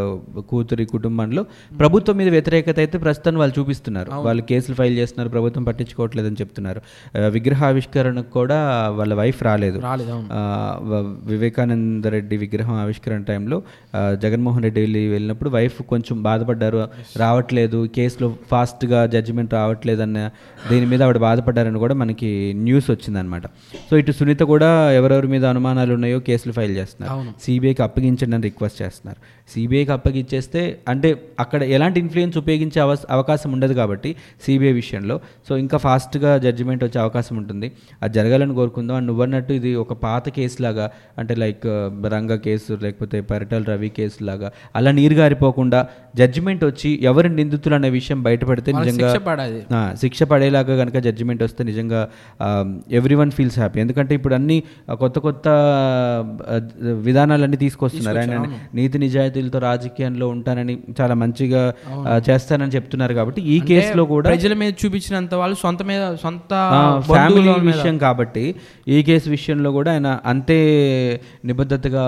కూతురి 0.50 0.86
కుటుంబంలో 0.94 1.44
ప్రభుత్వం 1.80 2.18
మీద 2.18 2.30
వ్యతిరేకత 2.36 2.78
అయితే 2.84 2.98
ప్రస్తుతం 3.06 3.38
వాళ్ళు 3.42 3.56
చూపిస్తున్నారు. 3.60 4.10
వాళ్ళు 4.28 4.44
కేసులు 4.52 4.76
ఫైల్ 4.76 4.96
చేస్తున్నారు 4.98 5.32
ప్రభుత్వం 5.36 5.64
పట్టించుకోవట్లేదని 5.70 6.40
చెప్తున్నారు. 6.42 6.82
విగ్రహావిష్కరణకు 7.38 8.32
కూడా 8.40 8.60
వాళ్ళ 9.00 9.14
వైఫ్ 9.22 9.42
రాలేదు. 9.50 9.82
వివేకానంద 11.34 12.06
రెడ్డి 12.16 12.38
విగ్రహం 12.46 12.76
ఆవిష్కరణ 12.84 13.22
టైంలో 13.32 13.60
జగన్మోహన్ 14.24 14.64
రెడ్డి 14.68 14.80
వెళ్ళి 14.82 15.04
వెళ్ళినప్పుడు 15.08 15.50
వైఫ్ 15.50 15.80
కొంచెం 15.94 16.16
బాధపడ్డారు. 16.30 16.78
రావట్లేదు 17.18 17.80
కేసులో 17.96 18.28
ఫాస్ట్గా 18.88 19.00
జడ్జిమెంట్ 19.14 19.52
రావట్లేదు 19.54 20.02
అన్న 20.02 20.18
దీని 20.70 20.86
మీద 20.86 21.02
ఆవిడ 21.04 21.20
బాధపడ్డారని 21.28 21.80
కూడా 21.84 21.96
మనకి 22.02 22.30
న్యూస్ 22.66 22.88
వచ్చిందనమాట 22.92 23.46
సో 23.90 23.94
ఇటు 24.02 24.12
సునీత 24.12 24.44
కూడా 24.54 24.70
ఎవరెవరి 24.92 25.28
మీద 25.28 25.44
అనుమానాలు 25.54 25.94
ఉన్నాయో 25.98 26.20
కేసులు 26.28 26.54
ఫైల్ 26.54 26.74
చేస్తున్నారు. 26.80 27.34
సిబిఐకి 27.44 27.82
అప్పగించండి 27.88 28.36
అని 28.38 28.46
రిక్వెస్ట్ 28.50 28.80
చేస్తున్నారు. 28.82 29.20
సిబిఐకి 29.54 29.92
అప్పగించేస్తే 29.92 30.62
అంటే 30.88 31.10
అక్కడ 31.40 31.62
ఎలాంటి 31.76 31.98
ఇన్ఫ్లుయెన్స్ 32.00 32.38
ఉపయోగించే 32.38 32.80
అవ 32.82 32.96
అవకాశం 33.10 33.50
ఉండదు 33.52 33.74
కాబట్టి 33.74 34.10
సిబిఐ 34.46 34.72
విషయంలో. 34.72 35.16
సో 35.50 35.58
ఇంకా 35.58 35.78
ఫాస్ట్గా 35.78 36.32
జడ్జిమెంట్ 36.38 36.84
వచ్చే 36.84 37.00
అవకాశం 37.02 37.38
ఉంటుంది. 37.38 37.72
అది 38.04 38.14
జరగాలని 38.14 38.56
కోరుకుందాం. 38.56 38.96
అండ్ 38.98 39.08
నువ్వన్నట్టు 39.08 39.54
ఇది 39.54 39.76
ఒక 39.76 39.94
పాత 39.94 40.30
కేసు 40.30 40.62
లాగా 40.62 40.86
అంటే 41.18 41.36
లైక్ 41.36 41.68
రంగ 42.16 42.36
కేసు 42.36 42.80
లేకపోతే 42.84 43.22
పరిటల్ 43.22 43.66
రవి 43.66 43.90
కేసు 43.90 44.24
లాగా 44.24 44.52
అలా 44.76 44.92
నీరు 44.92 45.14
గారిపోకుండా 45.14 45.82
జడ్జిమెంట్ 46.16 46.66
వచ్చి 46.66 46.92
ఎవరు 47.04 47.28
నిందితులు 47.28 47.76
అనే 47.76 47.90
విషయం 47.90 48.20
బయటపడితే 48.24 48.72
నిజంగా 48.72 49.12
శిక్ష 50.02 50.24
పడేలాగా 50.24 50.74
కనుక 50.78 50.98
జడ్జిమెంట్ 50.98 51.44
వస్తే 51.44 51.62
నిజంగా 51.64 52.02
ఎవ్రీ 52.92 53.16
వన్ 53.16 53.32
ఫీల్స్ 53.32 53.60
హ్యాపీ 53.60 53.80
ఎందుకంటే 53.80 54.16
ఇప్పుడు 54.16 54.34
అన్ని 54.34 54.58
కొత్త 55.00 55.18
కొత్త 55.20 55.48
విధానాలన్నీ 57.04 57.58
తీసుకొస్తున్నారు. 57.58 58.18
ఆయన 58.18 58.38
నీతి 58.74 58.98
నిజాయితీలతో 59.40 59.60
రాజకీయంలో 59.64 60.26
ఉంటానని 60.30 60.74
చాలా 61.00 61.16
మంచిగా 61.16 61.62
చేస్తానని 62.28 62.74
చెప్తున్నారు 62.76 63.14
కాబట్టి 63.14 63.42
ఈ 63.48 63.58
కేసులో 63.70 64.04
కూడా 64.06 64.28
ప్రజల 64.30 64.54
మీద 64.54 64.72
చూపించినంత 64.82 65.34
వాళ్ళు 65.36 65.58
సొంత 65.64 65.82
మీద 65.84 66.04
సొంత 66.16 66.54
ఫ్యామిలీ 67.10 67.54
విషయం 67.70 67.98
కాబట్టి 67.98 68.46
ఈ 68.88 69.00
కేసు 69.04 69.28
విషయంలో 69.30 69.72
కూడా 69.72 69.92
ఆయన 69.92 70.12
అంతే 70.26 70.60
నిబద్ధతగా 71.46 72.06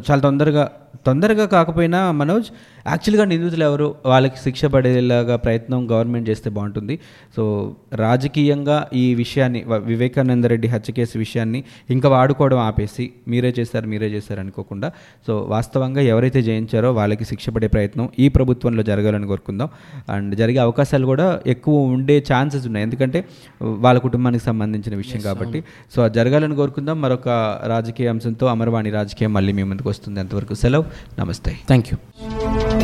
చాలా 0.00 0.20
తొందరగా 0.22 0.64
తొందరగా 1.06 1.46
కాకపోయినా 1.46 2.10
మనోజ్ 2.10 2.48
యాక్చువల్గా 2.86 3.24
నిందితులు 3.24 3.64
ఎవరు? 3.64 3.94
వాళ్ళకి 4.06 4.36
శిక్ష 4.44 4.64
పడేలాగా 4.64 5.36
ప్రయత్నం 5.36 5.90
గవర్నమెంట్ 5.90 6.30
చేస్తే 6.30 6.50
బాగుంటుంది. 6.50 6.98
సో 7.36 7.74
రాజకీయంగా 7.94 8.88
ఈ 8.94 9.14
విషయాన్ని 9.14 9.64
వివేకానంద 9.68 10.44
రెడ్డి 10.44 10.68
హత్య 10.68 10.92
కేసు 10.92 11.18
విషయాన్ని 11.18 11.64
ఇంకా 11.90 12.08
వాడుకోవడం 12.08 12.58
ఆపేసి 12.58 13.10
మీరే 13.28 13.54
చేశారు 13.58 13.86
మీరే 13.86 14.06
చేశారు 14.06 14.40
అనుకోకుండా 14.40 14.92
సో 15.26 15.36
వాస్తవంగా 15.48 16.00
ఎవరైతే 16.00 16.42
జయించారో 16.42 16.92
వాళ్ళకి 16.92 17.24
శిక్ష 17.24 17.50
పడే 17.50 17.66
ప్రయత్నం 17.66 18.08
ఈ 18.18 18.28
ప్రభుత్వంలో 18.28 18.82
జరగాలని 18.82 19.26
కోరుకుందాం. 19.26 19.68
అండ్ 20.08 20.34
జరిగే 20.34 20.58
అవకాశాలు 20.58 21.06
కూడా 21.06 21.40
ఎక్కువ 21.46 21.82
ఉండే 21.82 22.24
ఛాన్సెస్ 22.32 22.66
ఉన్నాయి. 22.66 22.84
ఎందుకంటే 22.84 23.24
వాళ్ళ 23.62 23.98
కుటుంబానికి 24.00 24.44
సంబంధించిన 24.44 24.96
విషయం 24.96 25.20
కాబట్టి. 25.20 25.64
సో 25.96 26.02
అది 26.02 26.14
జరగాలని 26.14 26.56
కోరుకుందాం. 26.56 27.00
మరొక 27.00 27.28
రాజకీయ 27.66 28.08
అంశంతో 28.08 28.46
అమరవాణి 28.46 28.90
రాజకీయం 28.90 29.32
మళ్ళీ 29.32 29.52
మీ 29.52 29.62
ముందుకు 29.62 29.88
వస్తుంది. 29.88 30.20
అంతవరకు 30.20 30.54
సెలవు. 30.54 30.79
Namaste. 31.16 31.56
Thank 31.66 31.90
you. 31.90 32.79